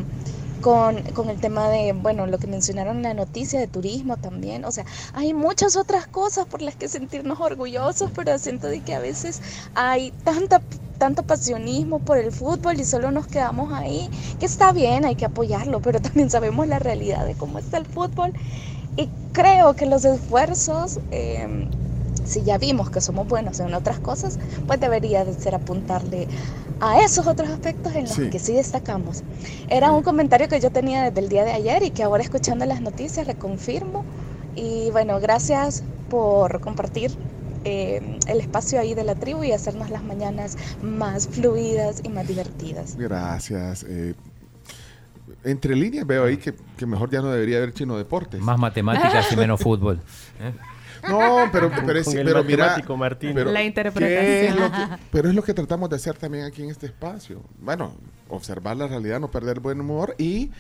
con, 0.62 1.02
con, 1.14 1.30
el 1.30 1.40
tema 1.40 1.70
de, 1.70 1.94
bueno, 1.94 2.28
lo 2.28 2.38
que 2.38 2.48
mencionaron 2.48 2.98
en 2.98 3.04
la 3.04 3.14
noticia 3.14 3.60
de 3.60 3.68
turismo 3.68 4.18
también. 4.18 4.66
O 4.66 4.72
sea, 4.72 4.86
hay 5.14 5.34
muchas 5.34 5.76
otras 5.76 6.08
cosas 6.08 6.46
por 6.46 6.62
las 6.62 6.76
que 6.76 6.88
sentirnos 6.90 7.40
orgullosos, 7.40 8.12
pero 8.14 8.38
siento 8.38 8.68
de 8.68 8.82
que 8.82 8.94
a 8.94 9.00
veces 9.00 9.42
hay 9.76 10.12
tanta 10.24 10.62
tanto 11.00 11.24
pasionismo 11.24 12.00
por 12.00 12.18
el 12.18 12.32
fútbol 12.32 12.80
y 12.80 12.84
solo 12.84 13.10
nos 13.10 13.26
quedamos 13.26 13.72
ahí, 13.74 14.10
que 14.40 14.46
está 14.46 14.74
bien, 14.74 15.06
hay 15.06 15.16
que 15.16 15.26
apoyarlo, 15.26 15.80
pero 15.80 16.02
también 16.02 16.30
sabemos 16.30 16.68
la 16.68 16.78
realidad 16.78 17.26
de 17.26 17.36
cómo 17.36 17.58
está 17.58 17.78
el 17.78 17.86
fútbol. 17.86 18.34
Y 18.98 19.10
creo 19.32 19.76
que 19.76 19.86
los 19.86 20.04
esfuerzos 20.04 21.00
eh, 21.12 21.70
si 22.30 22.44
ya 22.44 22.58
vimos 22.58 22.90
que 22.90 23.02
somos 23.02 23.28
buenos 23.28 23.60
en 23.60 23.74
otras 23.74 24.00
cosas, 24.00 24.40
pues 24.68 24.80
debería 24.80 25.26
de 25.26 25.34
ser 25.34 25.56
apuntarle 25.56 26.28
a 26.80 27.02
esos 27.02 27.28
otros 27.28 27.50
aspectos 27.50 27.96
en 27.96 28.04
los 28.04 28.18
que 28.18 28.40
sí 28.40 28.54
destacamos. 28.54 29.24
Era 29.68 29.92
un 29.92 30.04
comentario 30.04 30.48
que 30.48 30.60
yo 30.60 30.72
tenía 30.72 31.04
desde 31.04 31.22
el 31.22 31.30
día 31.30 31.44
de 31.44 31.52
ayer 31.52 31.84
y 31.84 31.90
que 31.92 32.04
ahora 32.04 32.24
escuchando 32.24 32.66
las 32.66 32.82
noticias 32.82 33.26
reconfirmo. 33.26 34.06
Y 34.56 34.92
bueno, 34.92 35.20
gracias 35.20 35.84
por 36.10 36.62
compartir 36.62 37.12
eh, 37.66 38.20
el 38.28 38.40
espacio 38.40 38.80
ahí 38.80 38.94
de 38.94 39.04
la 39.04 39.16
tribu 39.16 39.44
y 39.44 39.52
hacernos 39.52 39.90
las 39.90 40.04
mañanas 40.04 40.58
más 40.82 41.28
fluidas 41.28 42.02
y 42.04 42.10
más 42.10 42.28
divertidas. 42.28 42.96
Gracias. 42.96 43.86
Eh, 43.88 44.14
entre 45.44 45.76
líneas 45.76 46.06
veo 46.06 46.26
ahí 46.26 46.38
que, 46.38 46.54
que, 46.78 46.86
mejor 46.86 47.10
ya 47.10 47.22
no 47.22 47.32
debería 47.32 47.58
haber 47.58 47.74
chino 47.74 47.98
deportes. 47.98 48.40
Más 48.40 48.60
matemáticas 48.60 49.32
y 49.32 49.36
menos 49.36 49.60
fútbol. 49.64 50.00
¿eh? 50.40 50.54
No, 51.08 51.50
pero, 51.52 51.72
pero, 51.72 52.00
es, 52.00 52.08
pero 52.14 52.44
mira, 52.44 52.82
pero, 53.20 53.52
la 53.52 53.64
interpretación. 53.64 54.72
pero 55.12 55.30
es 55.30 55.36
lo 55.36 55.44
que 55.44 55.54
tratamos 55.54 55.90
de 55.90 55.96
hacer 55.96 56.16
también 56.16 56.46
aquí 56.46 56.64
en 56.64 56.70
este 56.70 56.88
espacio. 56.88 57.42
Bueno, 57.60 57.96
observar 58.30 58.78
la 58.78 58.88
realidad, 58.88 59.20
no 59.20 59.32
perder 59.32 59.60
buen 59.60 59.82
humor 59.82 60.16
y, 60.18 60.52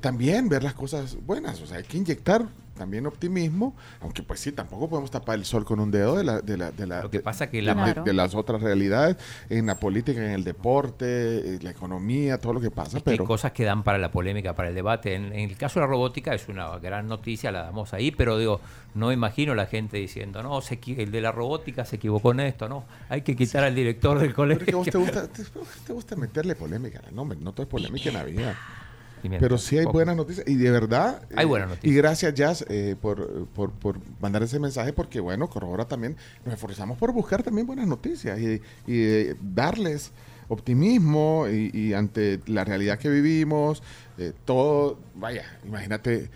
también 0.00 0.48
ver 0.48 0.62
las 0.62 0.74
cosas 0.74 1.16
buenas. 1.24 1.60
O 1.62 1.66
sea, 1.66 1.78
hay 1.78 1.84
que 1.84 1.96
inyectar 1.96 2.46
también 2.76 3.06
optimismo, 3.06 3.74
aunque 4.00 4.22
pues 4.22 4.40
sí, 4.40 4.52
tampoco 4.52 4.88
podemos 4.88 5.10
tapar 5.10 5.36
el 5.36 5.44
sol 5.44 5.64
con 5.64 5.80
un 5.80 5.90
dedo 5.90 6.16
de, 6.16 6.24
la, 6.24 6.40
de, 6.40 6.56
la, 6.56 6.70
de, 6.70 6.86
la, 6.86 7.02
lo 7.02 7.10
que 7.10 7.20
pasa 7.20 7.50
que 7.50 7.62
de, 7.62 8.12
las 8.12 8.34
otras 8.34 8.62
realidades 8.62 9.16
en 9.48 9.66
la 9.66 9.76
política, 9.76 10.22
en 10.22 10.32
el 10.32 10.44
deporte, 10.44 11.54
en 11.54 11.64
la 11.64 11.70
economía, 11.70 12.38
todo 12.38 12.52
lo 12.52 12.60
que 12.60 12.70
pasa. 12.70 13.00
pero 13.00 13.22
hay 13.22 13.26
cosas 13.26 13.52
que 13.52 13.64
dan 13.64 13.82
para 13.82 13.98
la 13.98 14.10
polémica, 14.10 14.54
para 14.54 14.68
el 14.68 14.74
debate. 14.74 15.14
En, 15.14 15.32
el 15.32 15.56
caso 15.56 15.80
de 15.80 15.86
la 15.86 15.90
robótica 15.90 16.34
es 16.34 16.48
una 16.48 16.78
gran 16.78 17.08
noticia, 17.08 17.50
la 17.50 17.62
damos 17.62 17.94
ahí, 17.94 18.10
pero 18.10 18.38
digo, 18.38 18.60
no 18.94 19.12
imagino 19.12 19.54
la 19.54 19.66
gente 19.66 19.96
diciendo, 19.96 20.42
no, 20.42 20.60
se, 20.60 20.78
el 20.86 21.10
de 21.10 21.20
la 21.20 21.32
robótica 21.32 21.84
se 21.84 21.96
equivocó 21.96 22.32
en 22.32 22.40
esto, 22.40 22.68
no, 22.68 22.84
hay 23.08 23.22
que 23.22 23.34
quitar 23.34 23.64
al 23.64 23.74
director 23.74 24.18
del 24.18 24.34
colegio. 24.34 24.66
Pero 24.66 24.82
te 24.84 24.98
gusta, 24.98 25.28
te, 25.28 25.92
gusta 25.92 26.16
meterle 26.16 26.54
polémica, 26.54 27.00
no, 27.16 27.24
no 27.24 27.52
todo 27.52 27.62
es 27.62 27.68
polémica 27.68 28.10
en 28.10 28.14
la 28.14 28.24
vida. 28.24 28.58
Pero 29.40 29.58
sí 29.58 29.78
hay 29.78 29.86
buenas 29.86 30.14
noticias 30.14 30.46
y 30.46 30.54
de 30.54 30.70
verdad. 30.70 31.22
Hay 31.34 31.44
eh, 31.44 31.48
buenas 31.48 31.70
noticias. 31.70 31.92
Y 31.92 31.96
gracias, 31.96 32.34
Jazz, 32.34 32.64
eh, 32.68 32.94
por, 33.00 33.46
por, 33.48 33.72
por, 33.72 33.98
mandar 34.20 34.42
ese 34.42 34.60
mensaje 34.60 34.92
porque, 34.92 35.20
bueno, 35.20 35.48
corrobora 35.48 35.86
también. 35.86 36.16
Nos 36.44 36.54
esforzamos 36.54 36.98
por 36.98 37.12
buscar 37.12 37.42
también 37.42 37.66
buenas 37.66 37.86
noticias 37.86 38.38
y, 38.38 38.60
y 38.86 39.34
darles 39.40 40.12
optimismo 40.48 41.46
y, 41.48 41.92
ante 41.92 42.40
la 42.46 42.64
realidad 42.64 42.98
que 43.00 43.08
vivimos, 43.08 43.82
eh, 44.16 44.32
todo, 44.44 44.98
vaya, 45.16 45.58
imagínate 45.64 46.30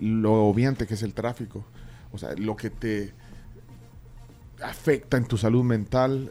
lo 0.00 0.44
obviante 0.44 0.86
que 0.86 0.94
es 0.94 1.02
el 1.02 1.14
tráfico, 1.14 1.64
o 2.12 2.18
sea, 2.18 2.34
lo 2.36 2.56
que 2.56 2.68
te 2.68 3.12
afecta 4.62 5.16
en 5.16 5.24
tu 5.24 5.38
salud 5.38 5.64
mental, 5.64 6.30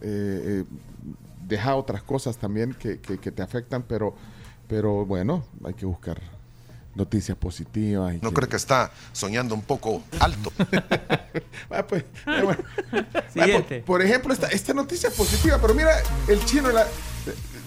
deja 1.48 1.76
otras 1.76 2.04
cosas 2.04 2.38
también 2.38 2.74
que, 2.74 3.00
que, 3.00 3.32
te 3.32 3.42
afectan, 3.42 3.84
pero, 3.84 4.16
pero 4.68 5.06
bueno, 5.06 5.44
hay 5.64 5.74
que 5.74 5.86
buscar 5.86 6.22
noticias 6.96 7.38
positivas. 7.38 8.22
¿No 8.22 8.32
cree 8.34 8.50
que 8.50 8.58
está 8.58 8.92
soñando 9.12 9.56
un 9.56 9.62
poco 9.62 10.04
alto? 10.20 10.52
ah, 11.70 11.86
pues, 11.88 12.06
bueno. 12.26 12.64
ah, 12.94 13.46
por, 13.68 13.82
por, 13.84 14.02
ejemplo, 14.02 14.34
esta, 14.34 14.48
esta 14.48 14.74
noticia 14.74 15.10
es 15.10 15.16
positiva, 15.16 15.58
pero 15.62 15.74
mira, 15.74 15.92
el 16.28 16.44
chino 16.46 16.70
la, 16.72 16.86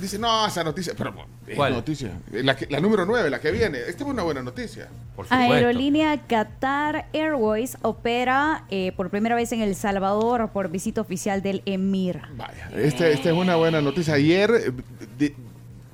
dice, 0.01 0.19
no, 0.19 0.47
esa 0.47 0.65
noticia, 0.65 0.95
pero 0.97 1.15
¿cuál 1.55 1.73
noticia? 1.73 2.13
La, 2.33 2.57
la, 2.69 2.81
número 2.81 3.05
9, 3.07 3.31
la 3.31 3.41
que 3.41 3.51
viene. 3.51 3.79
Esta 3.79 4.05
es 4.05 4.11
una 4.11 4.23
buena 4.23 4.43
noticia. 4.43 4.89
Aerolínea 5.31 6.27
Qatar 6.27 7.07
Airways 7.13 7.77
opera 7.83 8.65
eh, 8.71 8.93
por 8.97 9.11
primera 9.11 9.35
vez 9.35 9.53
en 9.53 9.61
El 9.61 9.75
Salvador 9.75 10.51
por 10.51 10.71
visita 10.71 11.01
oficial 11.01 11.43
del 11.43 11.63
Emir. 11.67 12.21
Vaya, 12.37 12.71
esta, 12.77 13.09
es 13.09 13.25
una 13.27 13.57
buena 13.57 13.81
noticia. 13.81 14.15
Ayer, 14.15 14.75
eh, 15.21 15.35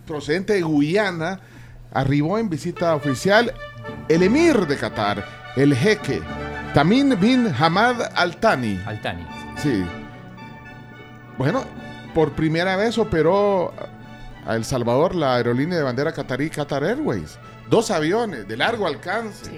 procedente 0.07 0.55
de 0.55 0.63
Guyana, 0.63 1.41
arribó 1.93 2.39
en 2.39 2.49
visita 2.49 2.95
oficial 2.95 3.53
el 4.09 4.23
Emir 4.23 4.67
de 4.67 4.77
Qatar, 4.77 5.25
el 5.57 5.75
jeque, 5.75 6.21
Tamim 6.75 7.19
bin 7.21 7.53
Hamad 7.59 8.01
Al 8.15 8.37
Thani. 8.37 8.81
Al 8.87 9.01
Thani. 9.01 9.27
Sí. 9.57 9.85
Bueno, 11.37 11.65
por 12.15 12.33
primera 12.33 12.77
vez 12.77 12.99
operó 12.99 13.73
a 14.47 14.57
El 14.57 14.65
Salvador 14.65 15.15
la 15.15 15.37
aerolínea 15.37 15.79
de 15.79 15.85
bandera 15.85 16.13
catarí 16.13 16.51
Qatar 16.51 16.85
Airways. 16.85 17.39
Dos 17.69 17.91
aviones 17.91 18.49
de 18.49 18.57
largo 18.57 18.87
alcance. 18.87 19.51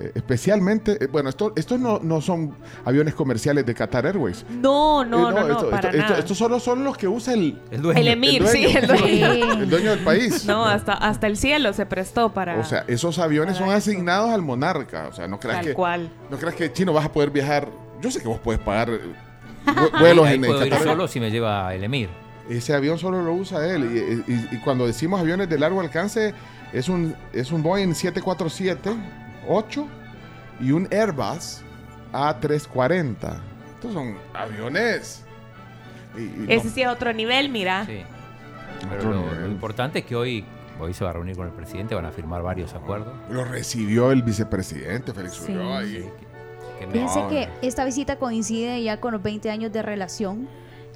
Eh, 0.00 0.12
especialmente, 0.14 0.96
eh, 1.04 1.08
bueno, 1.10 1.28
estos 1.28 1.52
esto 1.56 1.76
no, 1.76 1.98
no, 2.00 2.20
son 2.20 2.54
aviones 2.84 3.14
comerciales 3.14 3.66
de 3.66 3.74
Qatar 3.74 4.06
Airways. 4.06 4.46
No, 4.48 5.04
no, 5.04 5.30
eh, 5.30 5.34
no, 5.34 5.48
no, 5.48 5.70
para 5.70 5.90
nada. 5.90 6.18
Estos 6.18 6.38
solo 6.38 6.60
son 6.60 6.84
los 6.84 6.96
que 6.96 7.08
usa 7.08 7.34
el, 7.34 7.60
el, 7.70 7.82
dueño, 7.82 8.00
el 8.00 8.08
emir, 8.08 8.46
sí, 8.46 8.64
el 8.64 8.86
dueño. 8.86 9.52
el 9.54 9.68
dueño 9.68 9.90
del 9.90 10.04
país. 10.04 10.44
No, 10.48 10.64
hasta, 10.64 10.92
hasta 10.92 11.26
el 11.26 11.36
cielo 11.36 11.72
se 11.72 11.84
prestó 11.84 12.32
para. 12.32 12.58
O 12.58 12.64
sea, 12.64 12.84
esos 12.86 13.18
aviones 13.18 13.56
son 13.56 13.70
asignados 13.70 14.30
al 14.30 14.42
monarca. 14.42 15.08
O 15.08 15.12
sea, 15.12 15.26
no 15.26 15.40
creas 15.40 15.58
Tal 15.58 15.66
que. 15.66 15.74
cual. 15.74 16.10
No 16.30 16.38
creas 16.38 16.54
que 16.54 16.72
chino 16.72 16.92
vas 16.92 17.04
a 17.04 17.12
poder 17.12 17.30
viajar. 17.30 17.68
Yo 18.00 18.10
sé 18.10 18.20
que 18.20 18.28
vos 18.28 18.38
puedes 18.38 18.60
pagar 18.60 18.90
vuelos 19.98 20.28
en, 20.28 20.42
puedo 20.42 20.64
ir 20.64 20.74
solo 20.74 21.08
si 21.08 21.20
me 21.20 21.30
lleva 21.30 21.74
el 21.74 21.84
emir. 21.84 22.08
Ese 22.48 22.74
avión 22.74 22.98
solo 22.98 23.22
lo 23.22 23.34
usa 23.34 23.66
él. 23.68 24.24
Y, 24.26 24.56
cuando 24.58 24.86
decimos 24.86 25.20
aviones 25.20 25.48
de 25.48 25.58
largo 25.58 25.80
alcance, 25.80 26.34
es 26.72 26.88
un, 26.88 27.14
es 27.32 27.52
un 27.52 27.62
Boeing 27.62 27.90
747-8 27.90 29.86
y 30.60 30.72
un 30.72 30.88
Airbus 30.90 31.62
A340. 32.12 33.40
Estos 33.74 33.92
son 33.92 34.16
aviones. 34.32 35.24
Ese 36.48 36.70
sí 36.70 36.82
es 36.82 36.88
otro 36.88 37.12
nivel, 37.12 37.50
mira. 37.50 37.84
Sí. 37.84 38.02
Pero 38.88 39.12
lo, 39.12 39.46
importante 39.46 40.00
es 40.00 40.04
que 40.04 40.16
hoy 40.16 40.44
Hoy 40.80 40.94
se 40.94 41.02
va 41.02 41.10
a 41.10 41.12
reunir 41.12 41.36
con 41.36 41.46
el 41.46 41.52
presidente, 41.52 41.94
van 41.94 42.04
a 42.04 42.12
firmar 42.12 42.42
varios 42.42 42.72
acuerdos. 42.74 43.12
Lo 43.30 43.44
recibió 43.44 44.12
el 44.12 44.22
vicepresidente 44.22 45.12
Félix 45.12 45.34
sí. 45.34 45.52
Fíjense 46.92 47.24
que 47.28 47.48
esta 47.62 47.84
visita 47.84 48.16
coincide 48.16 48.82
ya 48.82 49.00
con 49.00 49.12
los 49.12 49.22
20 49.22 49.50
años 49.50 49.72
de 49.72 49.82
relación 49.82 50.48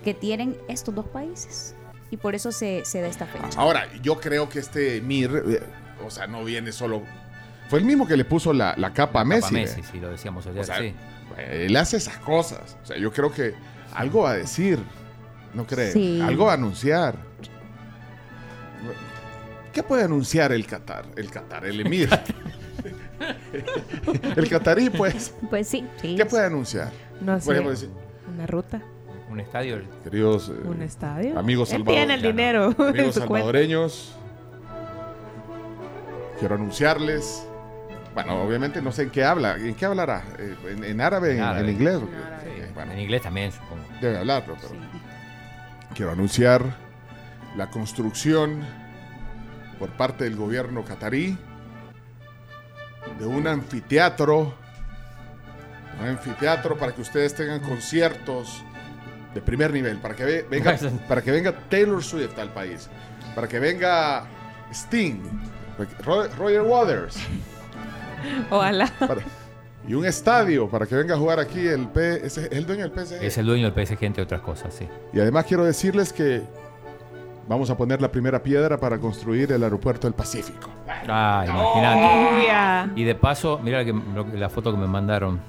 que 0.04 0.14
tienen 0.14 0.56
estos 0.68 0.94
dos 0.94 1.06
países. 1.06 1.74
Y 2.10 2.16
por 2.16 2.34
eso 2.34 2.52
se, 2.52 2.84
se 2.84 3.00
da 3.00 3.08
esta 3.08 3.26
fecha. 3.26 3.58
Ahora, 3.58 3.88
yo 4.02 4.20
creo 4.20 4.48
que 4.48 4.58
este 4.58 5.00
Mir, 5.00 5.30
eh, 5.46 5.62
o 6.04 6.10
sea, 6.10 6.26
no 6.26 6.44
viene 6.44 6.72
solo. 6.72 7.02
Fue 7.68 7.78
el 7.78 7.84
mismo 7.84 8.06
que 8.06 8.16
le 8.16 8.24
puso 8.24 8.52
la, 8.52 8.74
la 8.76 8.92
capa 8.92 9.20
a 9.20 9.24
Messi. 9.24 9.42
Capa 9.42 9.52
Messi, 9.54 9.80
¿eh? 9.80 9.84
sí, 9.90 9.98
lo 9.98 10.10
decíamos 10.10 10.46
ayer, 10.46 10.64
sí. 10.64 10.94
Él 11.38 11.74
hace 11.76 11.96
esas 11.96 12.18
cosas. 12.18 12.76
O 12.82 12.86
sea, 12.86 12.98
yo 12.98 13.10
creo 13.12 13.32
que 13.32 13.54
algo 13.94 14.22
va 14.22 14.32
a 14.32 14.36
decir. 14.36 14.78
¿No 15.54 15.66
cree? 15.66 16.22
Algo 16.22 16.46
va 16.46 16.52
a 16.52 16.54
anunciar. 16.54 17.16
¿Qué 19.72 19.82
puede 19.82 20.04
anunciar 20.04 20.52
el 20.52 20.66
Qatar? 20.66 21.06
El 21.16 21.30
Qatar, 21.30 21.64
el 21.64 21.80
Emir. 21.80 22.08
el 24.36 24.48
catarí, 24.48 24.90
pues. 24.90 25.34
Pues 25.50 25.68
sí, 25.68 25.86
¿Qué 26.00 26.26
puede 26.26 26.46
anunciar? 26.46 26.90
No 27.20 27.40
sé. 27.40 27.88
Una 28.28 28.46
ruta. 28.46 28.80
Un 29.30 29.40
estadio. 29.40 29.80
Queridos 30.04 30.50
eh, 30.50 30.68
¿Un 30.68 30.82
estadio? 30.82 31.38
amigos 31.38 31.70
salvadoreños. 31.70 32.06
tiene 32.06 32.14
el 32.14 32.22
dinero. 32.22 32.74
Amigos 32.78 33.14
salvadoreños. 33.14 34.14
Quiero 36.38 36.56
anunciarles. 36.56 37.46
Bueno, 38.14 38.42
obviamente 38.42 38.82
no 38.82 38.92
sé 38.92 39.04
en 39.04 39.10
qué 39.10 39.24
habla. 39.24 39.56
¿En 39.56 39.74
qué 39.74 39.86
hablará? 39.86 40.22
Eh, 40.38 40.54
¿En, 40.84 41.00
árabe? 41.00 41.38
En, 41.38 41.68
inglés? 41.68 42.00
En, 42.76 42.98
inglés 42.98 43.22
también, 43.22 43.52
supongo. 43.52 43.82
Debe 44.02 44.18
hablar, 44.18 44.44
pero, 44.44 44.58
quiero 45.94 46.12
anunciar 46.12 46.62
la 47.56 47.70
construcción 47.70 48.62
por 49.78 49.90
parte 49.96 50.24
del 50.24 50.36
gobierno 50.36 50.84
catarí 50.84 51.38
de 53.18 53.26
un 53.26 53.46
anfiteatro, 53.46 54.54
un 56.00 56.06
anfiteatro 56.06 56.76
para 56.76 56.92
que 56.92 57.02
ustedes 57.02 57.34
tengan 57.34 57.60
conciertos 57.60 58.62
de 59.34 59.40
primer 59.40 59.72
nivel, 59.72 59.98
para 59.98 60.14
que 60.14 60.46
venga, 60.48 60.76
para 61.08 61.22
que 61.22 61.30
venga 61.30 61.52
Taylor 61.68 62.02
Swift 62.02 62.38
al 62.38 62.52
país, 62.52 62.88
para 63.34 63.48
que 63.48 63.58
venga 63.58 64.24
Sting, 64.72 65.20
Roger 66.04 66.62
Waters. 66.62 67.16
Ojalá. 68.50 68.90
y 69.86 69.94
un 69.94 70.04
estadio 70.04 70.68
para 70.68 70.86
que 70.86 70.94
venga 70.94 71.14
a 71.14 71.18
jugar 71.18 71.40
aquí 71.40 71.66
el 71.66 71.88
P, 71.88 72.26
¿es 72.26 72.38
el 72.38 72.66
dueño 72.66 72.88
del 72.88 73.06
PSG. 73.06 73.22
Es 73.22 73.38
el 73.38 73.46
dueño 73.46 73.70
del 73.70 73.86
PSG, 73.86 74.04
entre 74.04 74.22
otras 74.22 74.40
cosas, 74.40 74.74
sí. 74.74 74.88
Y 75.12 75.20
además 75.20 75.44
quiero 75.46 75.64
decirles 75.64 76.12
que 76.12 76.42
vamos 77.48 77.70
a 77.70 77.76
poner 77.76 78.00
la 78.00 78.10
primera 78.10 78.42
piedra 78.42 78.78
para 78.78 78.98
construir 78.98 79.52
el 79.52 79.62
aeropuerto 79.62 80.06
del 80.06 80.14
Pacífico. 80.14 80.70
Ah, 81.08 81.44
imagínate. 81.46 83.00
Y 83.00 83.04
de 83.04 83.14
paso, 83.14 83.60
mira 83.62 83.84
que, 83.84 83.94
la 84.34 84.48
foto 84.48 84.72
que 84.72 84.78
me 84.78 84.86
mandaron. 84.86 85.40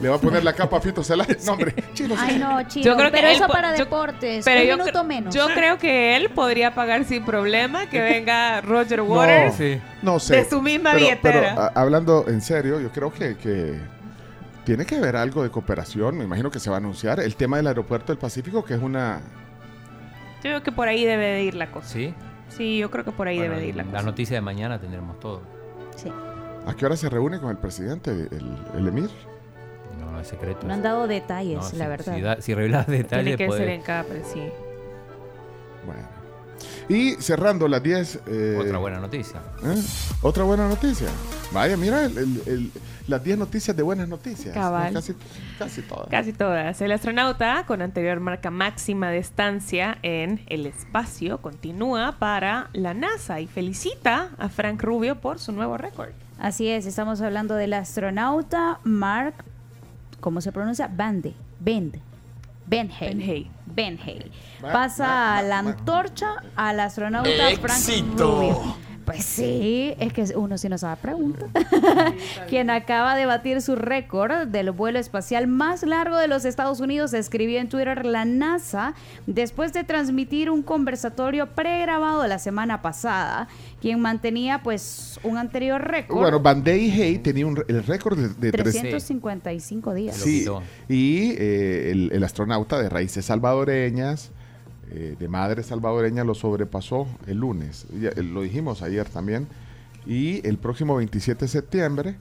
Le 0.00 0.08
va 0.08 0.16
a 0.16 0.18
poner 0.18 0.42
la 0.42 0.54
capa 0.54 0.78
a 0.78 0.80
Fito 0.80 1.04
Celaya. 1.04 1.36
No, 1.44 1.52
hombre, 1.52 1.74
chino. 1.94 2.14
Ay, 2.18 2.38
no, 2.38 2.66
chino. 2.66 2.84
Yo 2.86 2.96
creo 2.96 3.10
pero 3.12 3.28
eso 3.28 3.46
para 3.46 3.72
deportes. 3.72 4.42
Pero 4.42 4.62
un 4.62 4.66
yo 4.66 4.76
minuto 4.78 5.04
menos. 5.04 5.34
Yo 5.34 5.46
creo 5.48 5.76
que 5.76 6.16
él 6.16 6.30
podría 6.30 6.74
pagar 6.74 7.04
sin 7.04 7.24
problema 7.24 7.86
que 7.86 8.00
venga 8.00 8.62
Roger 8.62 9.02
Waters 9.02 9.82
no, 10.00 10.18
sé. 10.18 10.36
de 10.36 10.48
su 10.48 10.62
misma 10.62 10.94
billetera. 10.94 11.54
Pero, 11.54 11.70
hablando 11.74 12.24
en 12.28 12.40
serio, 12.40 12.80
yo 12.80 12.90
creo 12.92 13.12
que, 13.12 13.36
que 13.36 13.78
tiene 14.64 14.86
que 14.86 14.96
haber 14.96 15.16
algo 15.16 15.42
de 15.42 15.50
cooperación. 15.50 16.16
Me 16.16 16.24
imagino 16.24 16.50
que 16.50 16.60
se 16.60 16.70
va 16.70 16.76
a 16.76 16.78
anunciar 16.78 17.20
el 17.20 17.36
tema 17.36 17.58
del 17.58 17.66
aeropuerto 17.66 18.10
del 18.10 18.18
Pacífico, 18.18 18.64
que 18.64 18.74
es 18.74 18.82
una 18.82 19.20
yo 20.44 20.50
creo 20.50 20.62
que 20.62 20.72
por 20.72 20.88
ahí 20.88 21.04
debe 21.04 21.24
de 21.26 21.42
ir 21.42 21.54
la 21.54 21.70
cosa. 21.70 21.88
¿Sí? 21.88 22.14
Sí, 22.48 22.78
yo 22.78 22.90
creo 22.90 23.04
que 23.04 23.12
por 23.12 23.26
ahí 23.26 23.38
debe 23.38 23.58
de 23.58 23.66
ir 23.66 23.76
la, 23.76 23.84
cosa. 23.84 23.96
La 23.96 24.02
noticia 24.02 24.36
de 24.36 24.42
mañana 24.42 24.78
tendremos 24.78 25.18
todo. 25.18 25.42
Sí. 25.96 26.12
¿A 26.66 26.74
qué 26.74 26.84
hora 26.86 26.96
se 26.96 27.08
reúne 27.08 27.40
con 27.40 27.50
el 27.50 27.56
presidente, 27.56 28.10
el, 28.10 28.88
emir? 28.88 29.10
No, 29.98 30.20
es 30.20 30.28
secreto. 30.28 30.66
No 30.66 30.74
han 30.74 30.82
dado 30.82 31.06
detalles, 31.06 31.72
la 31.74 31.88
verdad. 31.88 32.36
Si, 32.36 32.42
si 32.42 32.54
revelas 32.54 32.86
detalles. 32.88 33.36
Tiene 33.36 33.52
que 33.52 33.56
ser 33.56 33.68
en 33.70 33.82
Capri, 33.82 34.20
sí. 34.24 34.42
Bueno. 35.86 36.13
Y 36.88 37.12
cerrando 37.14 37.68
las 37.68 37.82
10. 37.82 38.20
Eh, 38.26 38.58
Otra 38.60 38.78
buena 38.78 39.00
noticia. 39.00 39.40
¿eh? 39.64 39.82
Otra 40.22 40.44
buena 40.44 40.68
noticia. 40.68 41.08
Vaya, 41.52 41.76
mira 41.76 42.04
el 42.04 42.70
las 43.06 43.22
10 43.22 43.38
noticias 43.38 43.76
de 43.76 43.82
buenas 43.82 44.08
noticias. 44.08 44.54
Casi, 44.54 45.14
casi 45.58 45.82
todas. 45.82 46.08
Casi 46.08 46.32
todas. 46.32 46.80
El 46.80 46.92
astronauta 46.92 47.64
con 47.66 47.82
anterior 47.82 48.18
marca 48.20 48.50
máxima 48.50 49.10
de 49.10 49.18
estancia 49.18 49.98
en 50.02 50.40
el 50.46 50.66
espacio 50.66 51.38
continúa 51.38 52.16
para 52.18 52.70
la 52.72 52.94
NASA 52.94 53.40
y 53.40 53.46
felicita 53.46 54.30
a 54.38 54.48
Frank 54.48 54.82
Rubio 54.82 55.20
por 55.20 55.38
su 55.38 55.52
nuevo 55.52 55.76
récord. 55.76 56.10
Así 56.38 56.68
es, 56.68 56.86
estamos 56.86 57.20
hablando 57.20 57.54
del 57.54 57.74
astronauta 57.74 58.80
Mark, 58.84 59.34
¿cómo 60.20 60.40
se 60.40 60.50
pronuncia? 60.50 60.88
Bande, 60.88 61.34
Bend. 61.60 62.00
Ben 62.66 62.90
Hay. 62.90 63.50
Ben 63.66 63.98
Hay. 63.98 64.30
Pasa 64.60 65.42
la 65.42 65.58
antorcha 65.58 66.36
al 66.56 66.80
astronauta 66.80 67.30
Frank 67.60 68.18
Rubio. 68.18 68.76
Pues 69.04 69.24
sí, 69.24 69.94
es 69.98 70.12
que 70.12 70.24
uno 70.36 70.56
sí 70.56 70.68
no 70.68 70.78
sabe 70.78 70.96
pregunta. 71.00 71.46
Quien 72.48 72.70
acaba 72.70 73.16
de 73.16 73.26
batir 73.26 73.60
su 73.60 73.76
récord 73.76 74.46
del 74.46 74.70
vuelo 74.70 74.98
espacial 74.98 75.46
más 75.46 75.82
largo 75.82 76.16
de 76.16 76.28
los 76.28 76.44
Estados 76.44 76.80
Unidos 76.80 77.12
escribió 77.12 77.60
en 77.60 77.68
Twitter 77.68 78.06
la 78.06 78.24
NASA 78.24 78.94
después 79.26 79.72
de 79.72 79.84
transmitir 79.84 80.50
un 80.50 80.62
conversatorio 80.62 81.50
pregrabado 81.50 82.26
la 82.26 82.38
semana 82.38 82.80
pasada, 82.80 83.48
quien 83.80 84.00
mantenía 84.00 84.62
pues 84.62 85.20
un 85.22 85.36
anterior 85.36 85.80
récord. 85.82 86.20
Bueno, 86.20 86.40
Van 86.40 86.62
Hay 86.66 87.18
tenía 87.18 87.46
el 87.46 87.84
récord 87.84 88.18
de, 88.18 88.52
355 88.52 89.94
días. 89.94 90.16
Sí, 90.16 90.46
y 90.88 91.32
eh, 91.32 91.90
el, 91.90 92.10
el 92.12 92.24
astronauta 92.24 92.78
de 92.78 92.88
raíces 92.88 93.24
salvadoreñas 93.26 94.32
eh, 94.96 95.16
de 95.18 95.28
madre 95.28 95.64
salvadoreña 95.64 96.22
lo 96.22 96.36
sobrepasó 96.36 97.08
el 97.26 97.38
lunes, 97.38 97.84
eh, 97.92 98.22
lo 98.22 98.42
dijimos 98.42 98.80
ayer 98.80 99.08
también, 99.08 99.48
y 100.06 100.46
el 100.46 100.56
próximo 100.56 100.94
27 100.94 101.46
de 101.46 101.48
septiembre 101.48 102.14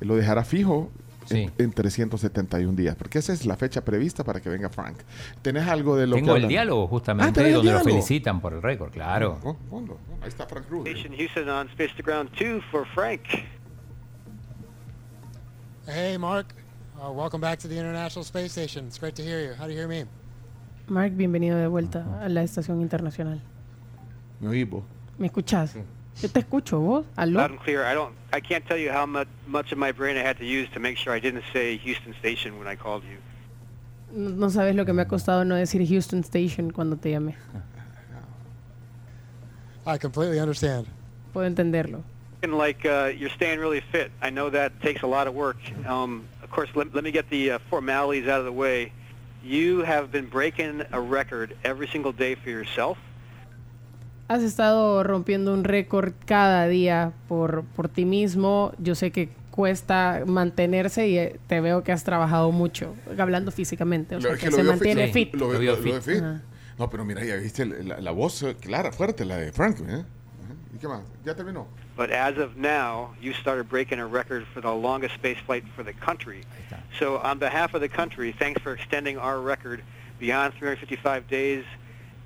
lo 0.00 0.14
dejará 0.14 0.44
fijo 0.44 0.90
en, 1.30 1.72
371 1.72 2.76
días, 2.76 2.96
porque 2.96 3.18
esa 3.18 3.32
es 3.32 3.46
la 3.46 3.56
fecha 3.56 3.82
prevista 3.82 4.24
para 4.24 4.40
que 4.40 4.50
venga 4.50 4.68
Frank. 4.68 4.98
¿Tenés 5.40 5.66
algo 5.68 5.96
de 5.96 6.06
lo 6.06 6.16
Tengo 6.16 6.36
el 6.36 6.48
diálogo 6.48 6.86
justamente 6.86 7.40
ah, 7.40 7.50
donde 7.50 7.72
lo 7.72 7.80
felicitan 7.80 8.42
por 8.42 8.52
el 8.52 8.60
récord, 8.60 8.92
claro. 8.92 9.38
Oh, 9.42 9.56
oh, 9.70 9.76
oh, 9.76 9.98
ahí 10.20 10.28
está 10.28 10.46
Frank 10.46 10.66
Rubio. 10.68 10.92
Houston 10.92 11.48
on 11.48 11.68
Space 11.70 11.94
to 11.96 12.02
Ground 12.02 12.28
2 12.38 12.60
for 12.70 12.86
Frank. 12.94 13.22
Hey 15.86 16.18
Mark, 16.18 16.54
uh, 17.00 17.10
welcome 17.10 17.40
back 17.40 17.58
to 17.58 17.68
the 17.68 17.78
International 17.78 18.22
Space 18.22 18.52
Station. 18.52 18.86
It's 18.86 18.98
great 18.98 19.14
to 19.14 19.22
hear 19.22 19.40
you. 19.40 19.54
How 19.54 19.64
do 19.64 19.72
you 19.72 19.78
hear 19.78 19.88
me? 19.88 20.04
Mark, 20.90 21.12
bienvenido 21.14 21.58
de 21.58 21.66
vuelta 21.66 22.06
a 22.22 22.28
la 22.28 22.42
estación 22.42 22.80
internacional. 22.80 23.40
Me 24.40 24.48
oí 24.48 24.68
¿Me 25.18 25.26
escuchas? 25.26 25.74
Yo 26.20 26.28
te 26.30 26.40
escucho, 26.40 26.80
¿vos? 26.80 27.06
¿Aló? 27.14 27.40
Loud 27.40 27.50
and 27.50 27.60
clear. 27.60 27.84
I 27.84 27.94
don't. 27.94 28.14
I 28.32 28.40
can't 28.40 28.66
tell 28.66 28.78
you 28.78 28.90
how 28.90 29.06
much, 29.06 29.28
much 29.46 29.72
of 29.72 29.78
my 29.78 29.92
brain 29.92 30.16
I 30.16 30.26
had 30.26 30.38
to 30.38 30.44
use 30.44 30.68
to 30.72 30.80
make 30.80 30.96
sure 30.96 31.14
I 31.14 31.20
didn't 31.20 31.44
say 31.52 31.78
Houston 31.78 32.14
Station 32.18 32.58
when 32.58 32.66
I 32.66 32.76
called 32.76 33.02
you. 33.04 33.18
No, 34.10 34.48
sabes 34.48 34.74
lo 34.74 34.84
que 34.84 34.92
me 34.94 35.02
ha 35.02 35.08
costado 35.08 35.44
no 35.44 35.54
decir 35.54 35.86
Houston 35.86 36.24
Station 36.24 36.70
cuando 36.70 36.96
te 36.96 37.10
llamé. 37.10 37.34
I 39.86 39.98
completely 39.98 40.40
understand. 40.40 40.86
Puedo 41.34 41.46
entenderlo. 41.46 42.02
And 42.42 42.56
like 42.56 42.86
uh, 42.86 43.12
you're 43.14 43.30
staying 43.30 43.58
really 43.60 43.82
fit. 43.92 44.10
I 44.22 44.30
know 44.30 44.48
that 44.50 44.80
takes 44.80 45.02
a 45.02 45.06
lot 45.06 45.26
of 45.26 45.34
work. 45.34 45.58
Um, 45.86 46.26
of 46.42 46.50
course, 46.50 46.70
let, 46.74 46.94
let 46.94 47.04
me 47.04 47.10
get 47.10 47.28
the 47.30 47.52
uh, 47.52 47.58
formalities 47.68 48.28
out 48.28 48.40
of 48.40 48.46
the 48.46 48.52
way. 48.52 48.92
You 49.42 49.84
have 49.84 50.10
been 50.10 50.28
breaking 50.28 50.82
a 50.92 51.00
record 51.00 51.56
every 51.64 51.88
single 51.88 52.12
day 52.12 52.34
for 52.34 52.50
yourself. 52.50 52.98
Has 54.28 54.42
estado 54.42 55.02
rompiendo 55.04 55.54
un 55.54 55.64
récord 55.64 56.12
cada 56.26 56.68
día 56.68 57.12
por, 57.28 57.64
por 57.64 57.88
ti 57.88 58.04
mismo. 58.04 58.72
Yo 58.78 58.94
sé 58.94 59.10
que 59.10 59.30
cuesta 59.50 60.22
mantenerse 60.26 61.08
y 61.08 61.18
eh, 61.18 61.40
te 61.46 61.60
veo 61.60 61.82
que 61.82 61.92
has 61.92 62.04
trabajado 62.04 62.52
mucho, 62.52 62.94
hablando 63.18 63.50
físicamente. 63.50 64.16
O 64.16 64.20
sea, 64.20 64.36
que, 64.36 64.50
se 64.52 64.62
mantiene 64.62 65.08
fit. 65.12 65.34
Lo, 65.34 65.48
fit. 65.76 66.22
No, 66.78 66.90
pero 66.90 67.04
mira, 67.04 67.24
ya 67.24 67.36
viste 67.36 67.64
la, 67.64 68.00
la, 68.00 68.10
voz 68.10 68.44
clara, 68.60 68.92
fuerte, 68.92 69.24
la 69.24 69.36
de 69.36 69.50
Frank. 69.50 69.80
¿eh? 69.80 70.04
¿Y 70.74 70.78
qué 70.78 70.88
más? 70.88 71.02
¿Ya 71.24 71.34
terminó? 71.34 71.66
But 71.98 72.12
as 72.12 72.38
of 72.38 72.56
now, 72.56 73.10
you 73.20 73.32
started 73.32 73.68
breaking 73.68 73.98
a 73.98 74.06
record 74.06 74.46
for 74.54 74.60
the 74.60 74.70
longest 74.70 75.14
space 75.14 75.38
flight 75.44 75.64
for 75.74 75.82
the 75.82 75.92
country. 75.92 76.42
So 77.00 77.18
on 77.18 77.40
behalf 77.40 77.74
of 77.74 77.80
the 77.80 77.88
country, 77.88 78.32
thanks 78.38 78.62
for 78.62 78.72
extending 78.72 79.18
our 79.18 79.40
record 79.40 79.82
beyond 80.20 80.54
355 80.54 81.26
days. 81.26 81.64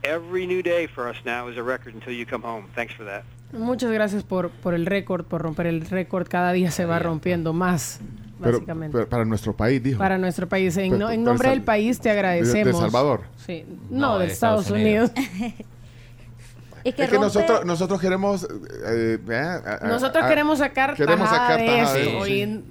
Every 0.04 0.46
new 0.46 0.62
day 0.62 0.88
for 0.88 1.08
us 1.08 1.16
now 1.24 1.48
is 1.48 1.56
a 1.56 1.62
record 1.62 1.94
until 1.94 2.12
you 2.12 2.26
come 2.26 2.42
home. 2.42 2.68
Thanks 2.74 2.92
for 2.92 3.04
that. 3.04 3.24
Muchas 3.52 3.90
gracias 3.90 4.22
por, 4.24 4.50
por 4.50 4.74
el 4.74 4.84
récord, 4.84 5.24
por 5.24 5.40
romper 5.40 5.66
el 5.66 5.80
récord. 5.80 6.28
Cada 6.28 6.52
día 6.52 6.70
se 6.70 6.84
va 6.84 6.98
rompiendo 6.98 7.54
más, 7.54 8.00
básicamente. 8.38 8.98
Pero, 8.98 9.08
para 9.08 9.24
nuestro 9.24 9.56
país, 9.56 9.82
dijo. 9.82 9.98
Para 9.98 10.18
nuestro 10.18 10.46
país. 10.50 10.76
En, 10.76 11.00
en 11.00 11.24
nombre 11.24 11.48
del 11.48 11.62
país 11.62 11.98
te 11.98 12.10
agradecemos. 12.10 12.74
¿De, 12.74 12.80
Salvador? 12.80 13.22
Sí. 13.36 13.64
No, 13.88 14.18
de, 14.18 14.26
Estados, 14.26 14.70
Unidos. 14.70 15.12
Es 16.84 16.94
que, 16.94 17.18
nosotros, 17.18 17.64
nosotros 17.64 18.00
queremos... 18.00 18.46
Eh, 18.86 19.18
nosotros 19.82 20.26
queremos 20.26 20.58
sacar 20.58 20.94
queremos 20.94 21.28
sacar 21.28 21.60
de 21.60 22.62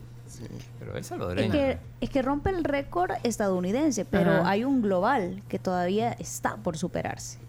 pero 0.79 0.97
es, 0.97 1.51
que, 1.51 1.77
es 2.01 2.09
que 2.09 2.21
rompe 2.21 2.49
el 2.49 2.63
récord 2.63 3.11
estadounidense, 3.23 4.03
pero 4.05 4.43
hay 4.45 4.63
un 4.63 4.81
global 4.81 5.41
que 5.47 5.59
todavía 5.59 6.11
está 6.13 6.57
por 6.57 6.77
superarse. 6.77 7.39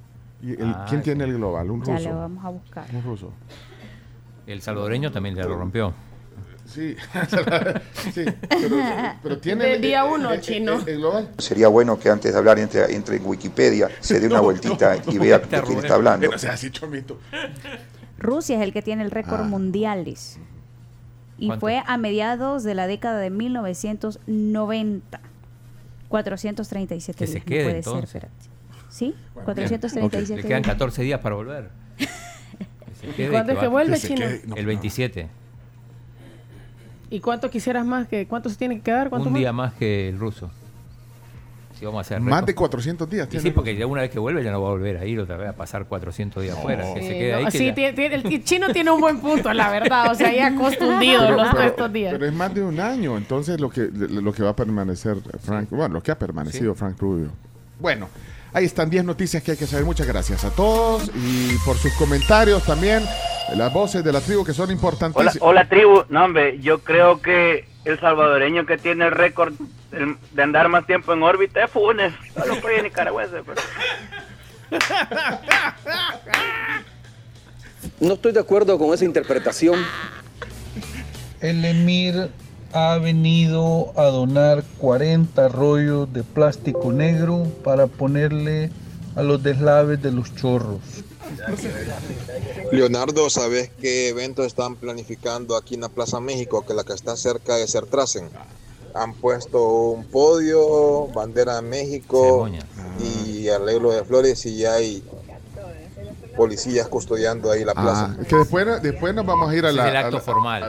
¿Y 0.42 0.54
ah, 0.60 0.86
¿Quién 0.88 1.02
tiene 1.02 1.24
el 1.24 1.34
global? 1.34 1.70
¿Un 1.70 1.80
ruso? 1.80 1.96
Ya 1.98 2.10
lo 2.10 2.18
vamos 2.18 2.44
a 2.44 2.48
buscar. 2.50 2.84
Un 2.92 3.02
ruso. 3.02 3.32
El 4.46 4.60
salvadoreño 4.60 5.12
también 5.12 5.34
ya 5.34 5.44
lo 5.44 5.56
rompió. 5.56 5.94
Sí, 6.72 6.96
sí 8.14 8.24
pero, 9.22 9.38
tiene... 9.38 9.74
El 9.74 9.82
día 9.82 10.04
uno, 10.04 10.34
chino. 10.40 10.78
Sería 11.36 11.68
bueno 11.68 11.98
que 11.98 12.08
antes 12.08 12.32
de 12.32 12.38
hablar 12.38 12.58
entre, 12.58 12.94
entre 12.94 13.16
en 13.16 13.26
Wikipedia, 13.26 13.90
se 14.00 14.18
dé 14.20 14.26
una 14.26 14.40
vueltita 14.48 14.96
y 15.06 15.18
vea 15.18 15.38
de 15.38 15.62
quién 15.62 15.78
está 15.78 15.94
hablando. 15.94 16.30
Rusia 18.18 18.56
es 18.56 18.62
el 18.62 18.72
que 18.72 18.80
tiene 18.82 19.02
el 19.02 19.10
récord 19.10 19.40
ah. 19.40 19.44
mundial, 19.44 20.04
dice. 20.04 20.40
Y 21.38 21.50
fue 21.58 21.82
a 21.84 21.96
mediados 21.98 22.62
de 22.62 22.74
la 22.74 22.86
década 22.86 23.18
de 23.18 23.30
1990. 23.30 25.20
437 26.08 27.18
que 27.24 27.26
se 27.26 27.40
quede, 27.40 27.64
puede 27.64 27.76
entonces. 27.78 28.10
ser, 28.10 28.28
¿Sí? 28.88 29.14
437 29.34 30.42
Le 30.42 30.48
quedan 30.48 30.62
14 30.62 31.02
días 31.02 31.20
para 31.20 31.34
volver. 31.34 31.70
¿Cuándo 33.30 33.52
es 33.52 33.58
que 33.58 33.66
vuelve, 33.66 33.98
Chino? 33.98 34.24
el 34.54 34.66
27. 34.66 35.41
¿Y 37.12 37.20
cuánto 37.20 37.50
quisieras 37.50 37.84
más? 37.84 38.08
que 38.08 38.26
¿Cuánto 38.26 38.48
se 38.48 38.56
tiene 38.56 38.76
que 38.76 38.82
quedar? 38.82 39.12
Un 39.12 39.34
día 39.34 39.52
más 39.52 39.74
que 39.74 40.08
el 40.08 40.18
ruso. 40.18 40.50
Si 41.78 41.84
vamos 41.84 41.98
a 41.98 42.00
hacer 42.00 42.20
más 42.20 42.46
de 42.46 42.54
400 42.54 43.10
días. 43.10 43.28
sí, 43.30 43.50
porque 43.50 43.76
ya 43.76 43.86
una 43.86 44.00
vez 44.00 44.10
que 44.10 44.18
vuelve 44.18 44.42
ya 44.42 44.50
no 44.50 44.62
va 44.62 44.68
a 44.68 44.70
volver 44.70 44.96
a 44.96 45.04
ir 45.04 45.20
otra 45.20 45.36
vez 45.36 45.50
a 45.50 45.52
pasar 45.52 45.84
400 45.84 46.42
días 46.42 46.56
afuera. 46.56 46.86
sí, 47.50 47.68
el 47.68 48.44
chino 48.44 48.72
tiene 48.72 48.90
un 48.90 49.00
buen 49.00 49.20
punto, 49.20 49.52
la 49.52 49.70
verdad. 49.70 50.10
O 50.10 50.14
sea, 50.14 50.32
ya 50.32 50.46
acostumbrado 50.46 51.36
los 51.36 51.64
estos 51.64 51.92
días. 51.92 52.12
Pero 52.12 52.26
es 52.26 52.32
más 52.32 52.54
de 52.54 52.62
un 52.62 52.80
año, 52.80 53.18
entonces 53.18 53.60
lo 53.60 53.68
que, 53.68 53.90
lo 53.92 54.32
que 54.32 54.42
va 54.42 54.50
a 54.50 54.56
permanecer 54.56 55.18
Frank, 55.40 55.68
bueno, 55.68 55.94
lo 55.94 56.02
que 56.02 56.12
ha 56.12 56.18
permanecido 56.18 56.74
Frank 56.74 56.98
Rubio. 56.98 57.28
Bueno. 57.78 58.08
Ahí 58.54 58.66
están 58.66 58.90
10 58.90 59.04
noticias 59.04 59.42
que 59.42 59.52
hay 59.52 59.56
que 59.56 59.66
saber. 59.66 59.84
Muchas 59.84 60.06
gracias 60.06 60.44
a 60.44 60.50
todos 60.50 61.10
y 61.14 61.56
por 61.64 61.76
sus 61.78 61.92
comentarios 61.94 62.62
también. 62.64 63.02
Las 63.56 63.72
voces 63.72 64.02
de 64.04 64.12
la 64.12 64.20
tribu 64.20 64.44
que 64.44 64.54
son 64.54 64.70
importantísimas. 64.70 65.36
Hola, 65.40 65.60
hola 65.60 65.68
tribu. 65.68 66.04
No, 66.08 66.24
hombre, 66.24 66.58
yo 66.60 66.78
creo 66.78 67.20
que 67.20 67.66
el 67.84 67.98
salvadoreño 68.00 68.66
que 68.66 68.78
tiene 68.78 69.06
el 69.06 69.12
récord 69.12 69.54
de 69.90 70.42
andar 70.42 70.68
más 70.68 70.86
tiempo 70.86 71.12
en 71.12 71.22
órbita 71.22 71.64
es 71.64 71.70
Funes. 71.70 72.12
Solo 72.34 72.56
fue 72.56 72.82
nicaragüense. 72.82 73.42
No 78.00 78.14
estoy 78.14 78.32
de 78.32 78.40
acuerdo 78.40 78.78
con 78.78 78.94
esa 78.94 79.04
interpretación. 79.04 79.78
El 81.40 81.64
emir 81.64 82.30
ha 82.72 82.96
venido 82.98 83.92
a 83.96 84.04
donar 84.04 84.64
40 84.78 85.48
rollos 85.48 86.12
de 86.12 86.22
plástico 86.22 86.92
negro 86.92 87.46
para 87.62 87.86
ponerle 87.86 88.70
a 89.14 89.22
los 89.22 89.42
deslaves 89.42 90.00
de 90.00 90.10
los 90.10 90.34
chorros. 90.34 90.80
Leonardo, 92.72 93.28
¿sabes 93.30 93.70
qué 93.80 94.08
eventos 94.08 94.46
están 94.46 94.76
planificando 94.76 95.56
aquí 95.56 95.74
en 95.74 95.82
la 95.82 95.88
Plaza 95.88 96.20
México, 96.20 96.64
que 96.66 96.74
la 96.74 96.84
que 96.84 96.92
está 96.92 97.16
cerca 97.16 97.56
de 97.56 97.66
Sertracen? 97.66 98.28
Han 98.94 99.14
puesto 99.14 99.66
un 99.90 100.04
podio, 100.04 101.08
bandera 101.08 101.56
de 101.56 101.62
México 101.62 102.48
y 103.02 103.48
arreglo 103.48 103.90
de 103.90 104.04
flores 104.04 104.44
y 104.46 104.58
ya 104.58 104.74
hay 104.74 105.02
policías 106.36 106.88
custodiando 106.88 107.50
ahí 107.50 107.64
la 107.64 107.74
plaza. 107.74 108.16
Ah, 108.18 108.24
que 108.28 108.36
después, 108.36 108.82
después 108.82 109.14
nos 109.14 109.26
vamos 109.26 109.50
a 109.50 109.56
ir 109.56 109.66
a 109.66 109.72
la, 109.72 109.88
el 109.88 109.96
acto, 109.96 110.20
formal, 110.20 110.64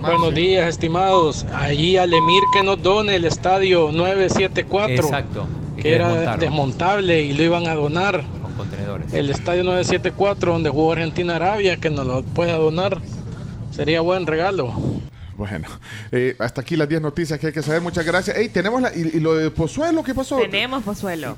Buenos 0.00 0.34
días, 0.34 0.68
estimados. 0.68 1.46
Allí 1.54 1.96
al 1.96 2.12
Emir 2.12 2.42
que 2.52 2.62
nos 2.62 2.82
done 2.82 3.14
el 3.14 3.24
estadio 3.24 3.90
974. 3.92 4.94
Exacto. 4.94 5.46
Que, 5.76 5.94
era 5.94 6.36
desmontable 6.36 7.22
y 7.22 7.32
lo 7.32 7.42
iban 7.42 7.66
a 7.66 7.74
donar. 7.74 8.24
Contenedores. 8.62 9.12
El 9.12 9.28
estadio 9.28 9.64
974 9.64 10.52
donde 10.52 10.70
jugó 10.70 10.92
Argentina-Arabia, 10.92 11.78
que 11.78 11.90
nos 11.90 12.06
lo 12.06 12.22
pueda 12.22 12.54
donar. 12.54 13.00
Sería 13.72 14.00
buen 14.00 14.24
regalo. 14.24 14.72
Bueno, 15.36 15.66
eh, 16.12 16.36
hasta 16.38 16.60
aquí 16.60 16.76
las 16.76 16.88
10 16.88 17.02
noticias 17.02 17.40
que 17.40 17.48
hay 17.48 17.52
que 17.52 17.62
saber. 17.62 17.80
Muchas 17.80 18.06
gracias. 18.06 18.36
Hey, 18.38 18.50
tenemos 18.52 18.80
la, 18.80 18.94
y, 18.94 19.00
y, 19.14 19.20
lo 19.20 19.34
de 19.34 19.50
Pozuelo, 19.50 20.04
¿qué 20.04 20.14
pasó? 20.14 20.38
Tenemos 20.38 20.84
Pozuelo. 20.84 21.36